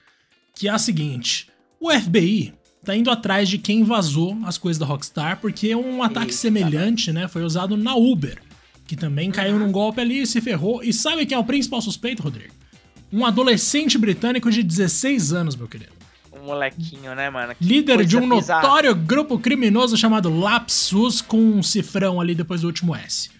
Que 0.55 0.69
é 0.69 0.71
a 0.71 0.77
seguinte: 0.77 1.49
o 1.81 1.91
FBI 1.91 2.53
tá 2.85 2.95
indo 2.95 3.11
atrás 3.11 3.49
de 3.49 3.57
quem 3.57 3.83
vazou 3.83 4.37
as 4.45 4.59
coisas 4.59 4.79
da 4.79 4.85
Rockstar, 4.85 5.41
porque 5.41 5.75
um 5.75 6.03
ataque 6.03 6.27
Eita, 6.27 6.37
semelhante, 6.37 7.11
né, 7.11 7.27
foi 7.27 7.43
usado 7.43 7.79
na 7.79 7.97
Uber, 7.97 8.39
que 8.87 8.97
também 8.97 9.31
caiu 9.31 9.59
num 9.59 9.73
golpe 9.73 10.03
ali 10.03 10.21
e 10.21 10.27
se 10.27 10.43
ferrou. 10.43 10.83
E 10.83 10.93
sabe 10.93 11.25
quem 11.25 11.37
é 11.37 11.39
o 11.39 11.45
principal 11.45 11.81
suspeito, 11.81 12.23
Rodrigo? 12.23 12.53
Um 13.11 13.25
adolescente 13.25 13.97
britânico 13.97 14.51
de 14.51 14.63
16 14.63 15.33
anos, 15.33 15.57
meu 15.57 15.69
querido 15.69 16.04
molequinho, 16.45 17.15
né, 17.15 17.31
mano? 17.31 17.55
Que 17.55 17.65
Líder 17.65 18.05
de 18.05 18.17
um 18.17 18.29
bizarra. 18.29 18.63
notório 18.63 18.95
grupo 18.95 19.39
criminoso 19.39 19.97
chamado 19.97 20.29
Lapsus, 20.29 21.21
com 21.21 21.39
um 21.39 21.63
cifrão 21.63 22.21
ali 22.21 22.35
depois 22.35 22.61
do 22.61 22.67
último 22.67 22.95
S. 22.95 23.31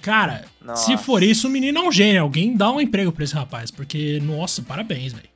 Cara, 0.00 0.44
nossa. 0.60 0.84
se 0.84 0.96
for 0.98 1.22
isso, 1.22 1.48
o 1.48 1.50
menino 1.50 1.78
é 1.78 1.82
um 1.82 1.90
gênio. 1.90 2.22
Alguém 2.22 2.54
dá 2.54 2.70
um 2.70 2.80
emprego 2.80 3.10
pra 3.10 3.24
esse 3.24 3.34
rapaz, 3.34 3.70
porque, 3.70 4.20
nossa, 4.22 4.62
parabéns, 4.62 5.12
velho. 5.12 5.28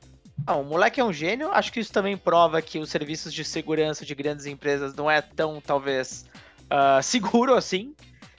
Ah, 0.45 0.55
o 0.55 0.63
moleque 0.63 0.99
é 0.99 1.03
um 1.03 1.11
gênio. 1.11 1.51
Acho 1.51 1.73
que 1.73 1.79
isso 1.79 1.91
também 1.91 2.15
prova 2.15 2.61
que 2.61 2.77
os 2.79 2.89
serviços 2.89 3.33
de 3.33 3.43
segurança 3.43 4.05
de 4.05 4.13
grandes 4.13 4.45
empresas 4.45 4.93
não 4.93 5.09
é 5.09 5.21
tão, 5.21 5.59
talvez, 5.59 6.25
uh, 6.65 7.01
seguro 7.01 7.55
assim. 7.55 7.93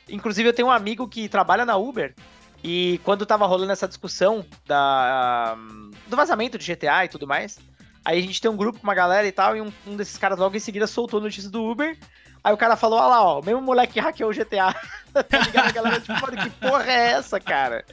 Inclusive, 0.09 0.49
eu 0.49 0.53
tenho 0.53 0.69
um 0.69 0.71
amigo 0.71 1.07
que 1.09 1.29
trabalha 1.29 1.65
na 1.65 1.77
Uber. 1.77 2.15
E 2.63 3.01
quando 3.05 3.25
tava 3.25 3.47
rolando 3.47 3.73
essa 3.73 3.89
discussão 3.89 4.45
da, 4.67 5.57
do 6.07 6.17
vazamento 6.17 6.59
de 6.59 6.73
GTA 6.75 7.07
e 7.07 7.09
tudo 7.09 7.27
mais, 7.27 7.59
aí 8.05 8.19
a 8.19 8.23
gente 8.23 8.41
tem 8.41 8.51
um 8.51 8.57
grupo 8.57 8.79
com 8.79 8.87
uma 8.87 8.95
galera 8.95 9.27
e 9.27 9.33
tal, 9.33 9.57
e 9.57 9.61
um, 9.61 9.73
um 9.87 9.97
desses 9.97 10.17
caras 10.17 10.39
logo 10.39 10.57
em 10.57 10.61
seguida 10.61 10.87
soltou 10.87 11.21
notícia 11.21 11.51
do 11.51 11.65
Uber. 11.65 11.97
Aí 12.43 12.55
o 12.55 12.57
cara 12.57 12.75
falou, 12.75 12.99
olha 12.99 13.09
lá, 13.09 13.23
ó, 13.23 13.41
o 13.41 13.45
mesmo 13.45 13.61
moleque 13.61 13.95
que 13.95 14.01
hackeou 14.01 14.31
o 14.31 14.35
GTA. 14.35 14.75
tá 15.13 15.39
ligado? 15.39 15.69
A 15.69 15.73
galera, 15.73 16.01
tipo, 16.01 16.21
mano, 16.21 16.37
que 16.43 16.51
porra 16.51 16.91
é 16.91 17.13
essa, 17.13 17.39
cara? 17.39 17.85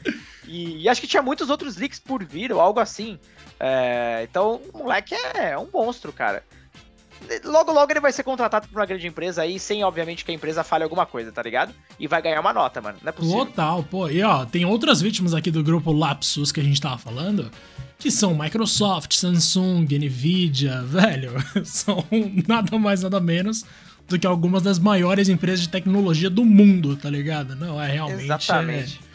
E, 0.45 0.83
e, 0.83 0.89
acho 0.89 1.01
que 1.01 1.07
tinha 1.07 1.21
muitos 1.21 1.49
outros 1.49 1.75
leaks 1.75 1.99
por 1.99 2.23
vir, 2.23 2.53
ou 2.53 2.61
algo 2.61 2.79
assim. 2.79 3.19
É, 3.59 4.25
então, 4.29 4.61
o 4.73 4.77
moleque 4.77 5.13
é, 5.13 5.51
é 5.51 5.57
um 5.57 5.67
monstro, 5.73 6.13
cara. 6.13 6.43
Logo, 7.43 7.71
logo 7.71 7.91
ele 7.91 7.99
vai 7.99 8.11
ser 8.11 8.23
contratado 8.23 8.67
por 8.67 8.79
uma 8.79 8.85
grande 8.85 9.07
empresa 9.07 9.41
aí, 9.41 9.59
sem, 9.59 9.83
obviamente, 9.83 10.23
que 10.23 10.31
a 10.31 10.33
empresa 10.33 10.63
fale 10.63 10.83
alguma 10.83 11.05
coisa, 11.05 11.31
tá 11.31 11.41
ligado? 11.41 11.73
E 11.99 12.07
vai 12.07 12.21
ganhar 12.21 12.39
uma 12.39 12.53
nota, 12.53 12.81
mano. 12.81 12.97
Não 13.01 13.09
é 13.09 13.11
possível. 13.11 13.45
Total, 13.45 13.83
pô. 13.83 14.09
E 14.09 14.21
ó, 14.23 14.45
tem 14.45 14.65
outras 14.65 15.01
vítimas 15.01 15.33
aqui 15.33 15.51
do 15.51 15.63
grupo 15.63 15.91
Lapsus 15.91 16.51
que 16.51 16.59
a 16.59 16.63
gente 16.63 16.79
tava 16.79 16.97
falando, 16.97 17.51
que 17.99 18.11
são 18.11 18.37
Microsoft, 18.37 19.13
Samsung, 19.13 19.87
Nvidia, 19.91 20.83
velho. 20.87 21.33
São 21.65 22.03
nada 22.47 22.77
mais, 22.77 23.01
nada 23.01 23.19
menos 23.19 23.65
do 24.07 24.17
que 24.17 24.25
algumas 24.25 24.63
das 24.63 24.79
maiores 24.79 25.27
empresas 25.27 25.61
de 25.61 25.69
tecnologia 25.69 26.29
do 26.29 26.45
mundo, 26.45 26.95
tá 26.95 27.09
ligado? 27.09 27.55
Não, 27.55 27.81
é 27.81 27.91
realmente. 27.91 28.23
Exatamente. 28.23 28.99
É 29.03 29.06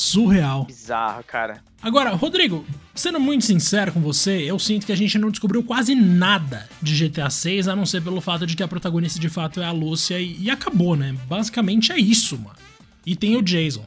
surreal. 0.00 0.64
Bizarro, 0.64 1.22
cara. 1.24 1.62
Agora, 1.82 2.10
Rodrigo, 2.10 2.64
sendo 2.94 3.20
muito 3.20 3.44
sincero 3.44 3.92
com 3.92 4.00
você, 4.00 4.42
eu 4.42 4.58
sinto 4.58 4.86
que 4.86 4.92
a 4.92 4.96
gente 4.96 5.18
não 5.18 5.30
descobriu 5.30 5.62
quase 5.62 5.94
nada 5.94 6.68
de 6.80 7.08
GTA 7.08 7.28
6, 7.28 7.68
a 7.68 7.76
não 7.76 7.84
ser 7.84 8.02
pelo 8.02 8.20
fato 8.20 8.46
de 8.46 8.56
que 8.56 8.62
a 8.62 8.68
protagonista 8.68 9.20
de 9.20 9.28
fato 9.28 9.60
é 9.60 9.64
a 9.64 9.72
Lúcia 9.72 10.18
e, 10.18 10.44
e 10.44 10.50
acabou, 10.50 10.96
né? 10.96 11.14
Basicamente 11.26 11.92
é 11.92 11.98
isso, 11.98 12.38
mano. 12.38 12.56
E 13.04 13.14
tem 13.14 13.36
o 13.36 13.42
Jason. 13.42 13.84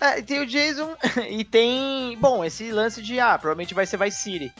É, 0.00 0.20
tem 0.20 0.40
o 0.40 0.46
Jason 0.46 0.94
e 1.30 1.44
tem. 1.44 2.16
Bom, 2.18 2.44
esse 2.44 2.70
lance 2.70 3.00
de. 3.00 3.18
Ah, 3.18 3.38
provavelmente 3.38 3.74
vai 3.74 3.86
ser 3.86 3.96
Vice 3.96 4.18
City. 4.18 4.52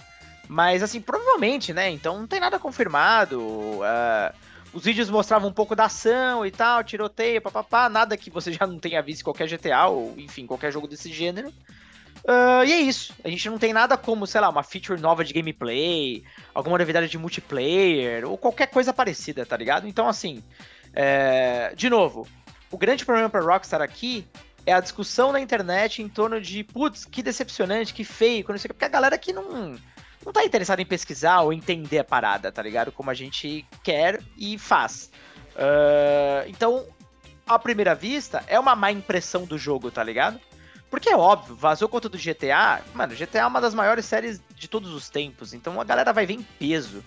Mas, 0.48 0.82
assim, 0.82 1.00
provavelmente, 1.00 1.72
né? 1.72 1.90
Então 1.90 2.18
não 2.18 2.26
tem 2.26 2.38
nada 2.38 2.58
confirmado. 2.58 3.40
Uh, 3.40 4.43
os 4.74 4.84
vídeos 4.84 5.08
mostravam 5.08 5.48
um 5.48 5.52
pouco 5.52 5.76
da 5.76 5.84
ação 5.84 6.44
e 6.44 6.50
tal, 6.50 6.82
tiroteio, 6.82 7.40
papapá, 7.40 7.88
nada 7.88 8.16
que 8.16 8.28
você 8.28 8.52
já 8.52 8.66
não 8.66 8.78
tenha 8.78 9.00
visto 9.00 9.20
em 9.20 9.24
qualquer 9.24 9.48
GTA 9.48 9.86
ou, 9.86 10.14
enfim, 10.18 10.46
qualquer 10.46 10.72
jogo 10.72 10.88
desse 10.88 11.12
gênero. 11.12 11.48
Uh, 12.24 12.64
e 12.66 12.72
é 12.72 12.80
isso. 12.80 13.14
A 13.22 13.28
gente 13.28 13.48
não 13.48 13.58
tem 13.58 13.72
nada 13.72 13.96
como, 13.96 14.26
sei 14.26 14.40
lá, 14.40 14.48
uma 14.48 14.64
feature 14.64 15.00
nova 15.00 15.24
de 15.24 15.32
gameplay, 15.32 16.24
alguma 16.52 16.76
novidade 16.76 17.08
de 17.08 17.16
multiplayer, 17.16 18.28
ou 18.28 18.36
qualquer 18.36 18.66
coisa 18.66 18.92
parecida, 18.92 19.46
tá 19.46 19.56
ligado? 19.56 19.86
Então, 19.86 20.08
assim, 20.08 20.42
é... 20.92 21.72
de 21.76 21.88
novo, 21.88 22.26
o 22.70 22.76
grande 22.76 23.04
problema 23.04 23.30
para 23.30 23.42
Rockstar 23.42 23.80
aqui 23.80 24.26
é 24.66 24.72
a 24.72 24.80
discussão 24.80 25.30
na 25.30 25.40
internet 25.40 26.02
em 26.02 26.08
torno 26.08 26.40
de, 26.40 26.64
putz, 26.64 27.04
que 27.04 27.22
decepcionante, 27.22 27.94
que 27.94 28.02
feio, 28.02 28.44
não 28.48 28.58
sei 28.58 28.66
o 28.66 28.68
que, 28.70 28.74
porque 28.74 28.84
a 28.86 28.88
galera 28.88 29.14
aqui 29.14 29.32
não 29.32 29.76
não 30.24 30.32
tá 30.32 30.44
interessado 30.44 30.80
em 30.80 30.86
pesquisar 30.86 31.40
ou 31.42 31.52
entender 31.52 31.98
a 31.98 32.04
parada, 32.04 32.50
tá 32.50 32.62
ligado? 32.62 32.90
Como 32.90 33.10
a 33.10 33.14
gente 33.14 33.64
quer 33.82 34.20
e 34.36 34.58
faz. 34.58 35.10
Uh, 35.54 36.48
então, 36.48 36.86
à 37.46 37.58
primeira 37.58 37.94
vista, 37.94 38.42
é 38.46 38.58
uma 38.58 38.74
má 38.74 38.90
impressão 38.90 39.44
do 39.44 39.58
jogo, 39.58 39.90
tá 39.90 40.02
ligado? 40.02 40.40
Porque 40.90 41.10
é 41.10 41.16
óbvio, 41.16 41.56
vazou 41.56 41.88
conta 41.88 42.08
do 42.08 42.16
GTA. 42.16 42.82
Mano, 42.94 43.14
GTA 43.14 43.40
é 43.40 43.46
uma 43.46 43.60
das 43.60 43.74
maiores 43.74 44.04
séries 44.04 44.40
de 44.54 44.68
todos 44.68 44.92
os 44.92 45.10
tempos, 45.10 45.52
então 45.52 45.80
a 45.80 45.84
galera 45.84 46.12
vai 46.12 46.24
ver 46.24 46.34
em 46.34 46.42
peso. 46.42 47.04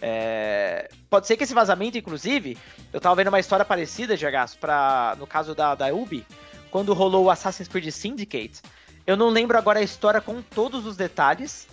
É... 0.00 0.90
Pode 1.08 1.26
ser 1.26 1.36
que 1.36 1.44
esse 1.44 1.54
vazamento, 1.54 1.98
inclusive, 1.98 2.56
eu 2.92 3.00
tava 3.00 3.14
vendo 3.16 3.28
uma 3.28 3.40
história 3.40 3.64
parecida, 3.64 4.16
Jagaço, 4.16 4.58
pra... 4.58 5.14
no 5.18 5.26
caso 5.26 5.54
da, 5.54 5.74
da 5.74 5.94
Ubi, 5.94 6.26
quando 6.70 6.94
rolou 6.94 7.26
o 7.26 7.30
Assassin's 7.30 7.68
Creed 7.68 7.90
Syndicate. 7.90 8.60
Eu 9.06 9.16
não 9.16 9.28
lembro 9.28 9.56
agora 9.56 9.78
a 9.78 9.82
história 9.82 10.20
com 10.20 10.42
todos 10.42 10.84
os 10.84 10.96
detalhes, 10.96 11.68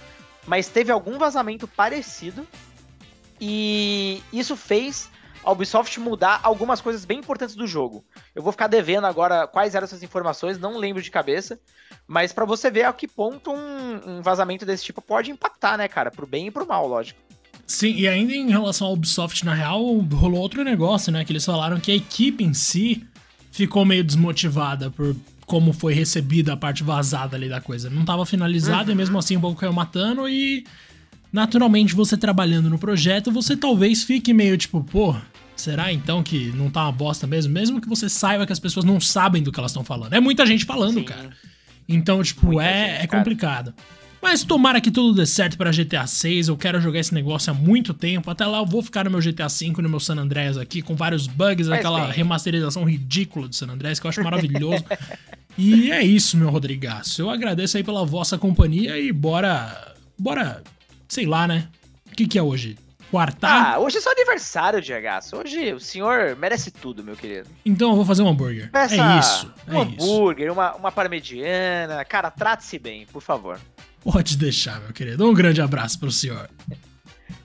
mas 0.46 0.68
teve 0.68 0.92
algum 0.92 1.18
vazamento 1.18 1.68
parecido 1.68 2.48
e 3.40 4.22
isso 4.32 4.56
fez 4.56 5.10
a 5.44 5.52
Ubisoft 5.52 6.00
mudar 6.00 6.40
algumas 6.44 6.80
coisas 6.80 7.04
bem 7.04 7.20
importantes 7.20 7.56
do 7.56 7.68
jogo. 7.68 8.04
Eu 8.34 8.42
vou 8.42 8.52
ficar 8.52 8.68
devendo 8.68 9.06
agora 9.06 9.46
quais 9.46 9.76
eram 9.76 9.84
essas 9.84 10.02
informações, 10.02 10.58
não 10.58 10.78
lembro 10.78 11.02
de 11.02 11.12
cabeça, 11.12 11.60
mas 12.08 12.32
para 12.32 12.46
você 12.46 12.72
ver 12.72 12.86
a 12.86 12.94
que 12.94 13.08
ponto 13.08 13.52
um, 13.52 14.18
um, 14.18 14.22
vazamento 14.22 14.66
desse 14.66 14.86
tipo 14.86 15.02
pode 15.02 15.32
impactar, 15.32 15.78
né, 15.78 15.88
cara, 15.88 16.10
pro 16.10 16.26
bem 16.26 16.48
e 16.48 16.52
pro 16.52 16.66
mal, 16.66 16.88
lógico. 16.88 17.20
Sim, 17.68 17.94
e 17.94 18.08
ainda 18.08 18.34
em 18.34 18.50
relação 18.50 18.88
ao 18.88 18.94
Ubisoft, 18.94 19.44
na 19.46 19.54
real, 19.54 19.82
rolou 20.14 20.40
outro 20.40 20.64
negócio, 20.64 21.12
né, 21.12 21.26
que 21.26 21.32
eles 21.32 21.46
falaram 21.46 21.80
que 21.80 21.92
a 21.92 21.96
equipe 21.96 22.44
em 22.44 22.54
si 22.54 23.06
ficou 23.52 23.86
meio 23.86 24.04
desmotivada 24.04 24.90
por 24.90 25.16
como 25.46 25.74
foi 25.74 25.94
recebida 25.94 26.54
a 26.54 26.58
parte 26.58 26.84
vazada 26.84 27.36
ali 27.36 27.50
da 27.50 27.62
coisa. 27.62 27.90
Não 27.90 28.02
estava 28.02 28.26
finalizada 28.26 28.86
uhum. 28.86 28.92
e 28.92 28.96
mesmo 28.96 29.18
assim 29.18 29.38
o 29.38 29.42
povo 29.42 29.56
caiu 29.56 29.74
matando 29.74 30.28
e 30.28 30.66
naturalmente 31.32 31.96
você 31.96 32.16
trabalhando 32.16 32.70
no 32.70 32.78
projeto, 32.78 33.32
você 33.32 33.58
talvez 33.58 34.04
fique 34.04 34.34
meio 34.34 34.58
tipo, 34.58 34.84
pô, 34.84 35.16
será 35.56 35.92
então 35.92 36.24
que 36.24 36.52
não 36.56 36.70
tá 36.70 36.84
uma 36.84 36.92
bosta 36.92 37.26
mesmo? 37.28 37.54
Mesmo 37.54 37.82
que 37.82 37.88
você 37.88 38.08
saiba 38.08 38.46
que 38.46 38.54
as 38.54 38.60
pessoas 38.60 38.86
não 38.86 39.00
sabem 39.00 39.42
do 39.42 39.52
que 39.52 39.60
elas 39.60 39.72
estão 39.72 39.84
falando. 39.84 40.14
É 40.14 40.20
muita 40.20 40.46
gente 40.46 40.66
falando, 40.66 41.00
Sim. 41.00 41.06
cara. 41.06 41.30
Então, 41.88 42.24
tipo, 42.24 42.62
é, 42.62 42.92
gente, 42.92 43.04
é 43.04 43.08
complicado. 43.08 43.74
Cara. 43.74 44.03
Mas 44.24 44.42
tomara 44.42 44.80
que 44.80 44.90
tudo 44.90 45.14
dê 45.14 45.26
certo 45.26 45.58
para 45.58 45.70
GTA 45.70 46.08
6. 46.08 46.48
Eu 46.48 46.56
quero 46.56 46.80
jogar 46.80 46.98
esse 46.98 47.14
negócio 47.14 47.52
há 47.52 47.54
muito 47.54 47.94
tempo. 47.94 48.32
Até 48.32 48.46
lá 48.46 48.60
eu 48.60 48.66
vou 48.66 48.82
ficar 48.82 49.04
no 49.04 49.12
meu 49.12 49.20
GTA 49.20 49.50
5 49.50 49.82
no 49.82 49.90
meu 49.90 50.00
San 50.00 50.16
Andreas 50.16 50.58
aqui, 50.58 50.82
com 50.82 50.96
vários 50.96 51.28
bugs, 51.28 51.68
Mas 51.68 51.80
aquela 51.80 52.06
bem. 52.06 52.14
remasterização 52.14 52.86
ridícula 52.86 53.50
do 53.50 53.54
San 53.54 53.68
Andreas, 53.68 54.00
que 54.00 54.08
eu 54.08 54.10
acho 54.10 54.24
maravilhoso. 54.24 54.82
e 55.58 55.92
é 55.92 56.02
isso, 56.02 56.38
meu 56.38 56.50
Rodrigaço. 56.50 57.22
Eu 57.22 57.30
agradeço 57.30 57.76
aí 57.76 57.84
pela 57.84 58.06
vossa 58.06 58.38
companhia 58.38 58.98
e 58.98 59.12
bora. 59.12 59.94
Bora. 60.18 60.64
Sei 61.10 61.26
lá, 61.26 61.46
né? 61.46 61.68
O 62.10 62.16
que, 62.16 62.26
que 62.26 62.40
é 62.40 62.42
hoje? 62.42 62.78
Quarta? 63.12 63.46
Ah, 63.48 63.78
hoje 63.78 63.98
é 63.98 64.02
seu 64.02 64.12
aniversário, 64.12 64.82
Diego. 64.82 65.06
Hoje 65.34 65.74
o 65.74 65.80
senhor 65.82 66.36
merece 66.38 66.72
tudo, 66.72 67.04
meu 67.04 67.18
querido. 67.18 67.50
Então 67.66 67.90
eu 67.90 67.96
vou 67.98 68.06
fazer 68.06 68.24
um 68.24 68.30
hambúrguer. 68.30 68.72
Peça 68.72 68.96
é 68.96 69.20
isso. 69.20 69.54
É 69.68 69.74
um 69.74 69.82
hambúrguer, 69.82 70.52
Uma, 70.52 70.74
uma 70.76 70.92
parmegiana. 70.94 72.04
Cara, 72.06 72.32
trate-se 72.32 72.80
bem, 72.80 73.06
por 73.12 73.22
favor. 73.22 73.60
Pode 74.04 74.38
deixar, 74.38 74.82
meu 74.82 74.92
querido. 74.92 75.26
Um 75.26 75.34
grande 75.34 75.62
abraço 75.62 76.00
pro 76.00 76.12
senhor. 76.12 76.50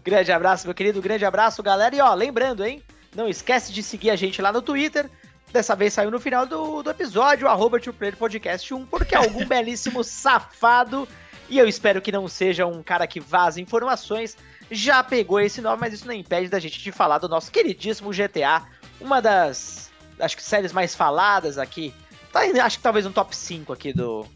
Grande 0.04 0.32
abraço, 0.32 0.66
meu 0.66 0.74
querido. 0.74 1.00
Grande 1.00 1.24
abraço, 1.24 1.62
galera. 1.62 1.94
E 1.94 2.00
ó, 2.00 2.12
lembrando, 2.14 2.64
hein? 2.64 2.82
Não 3.14 3.28
esquece 3.28 3.72
de 3.72 3.82
seguir 3.82 4.10
a 4.10 4.16
gente 4.16 4.42
lá 4.42 4.52
no 4.52 4.60
Twitter. 4.60 5.08
Dessa 5.52 5.74
vez 5.74 5.94
saiu 5.94 6.10
no 6.10 6.20
final 6.20 6.44
do, 6.44 6.82
do 6.82 6.90
episódio, 6.90 7.48
arroba 7.48 7.78
Podcast 8.18 8.74
1, 8.74 8.86
porque 8.86 9.14
é 9.14 9.18
algum 9.18 9.44
belíssimo 9.48 10.04
safado, 10.04 11.08
e 11.48 11.58
eu 11.58 11.66
espero 11.66 12.02
que 12.02 12.12
não 12.12 12.28
seja 12.28 12.66
um 12.66 12.82
cara 12.82 13.06
que 13.06 13.18
vaza 13.18 13.60
informações, 13.60 14.36
já 14.70 15.02
pegou 15.02 15.40
esse 15.40 15.62
nome, 15.62 15.78
mas 15.80 15.94
isso 15.94 16.06
não 16.06 16.12
impede 16.12 16.48
da 16.48 16.58
gente 16.58 16.78
de 16.78 16.92
falar 16.92 17.16
do 17.18 17.28
nosso 17.28 17.50
queridíssimo 17.50 18.10
GTA, 18.10 18.66
uma 19.00 19.22
das, 19.22 19.90
acho 20.20 20.36
que 20.36 20.42
séries 20.42 20.72
mais 20.72 20.94
faladas 20.94 21.56
aqui, 21.56 21.94
tá, 22.30 22.40
acho 22.62 22.76
que 22.76 22.82
talvez 22.82 23.06
um 23.06 23.12
top 23.12 23.34
5 23.34 23.72
aqui 23.72 23.92
do, 23.94 24.26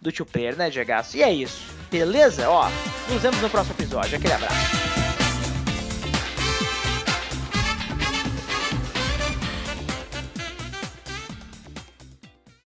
do 0.00 0.10
Two 0.10 0.26
Player, 0.26 0.56
né, 0.56 0.70
Diego? 0.70 0.92
E 1.14 1.22
é 1.22 1.32
isso, 1.32 1.62
beleza? 1.90 2.48
Ó, 2.48 2.68
nos 3.10 3.22
vemos 3.22 3.40
no 3.40 3.50
próximo 3.50 3.74
episódio. 3.78 4.16
Aquele 4.16 4.32
abraço. 4.34 4.89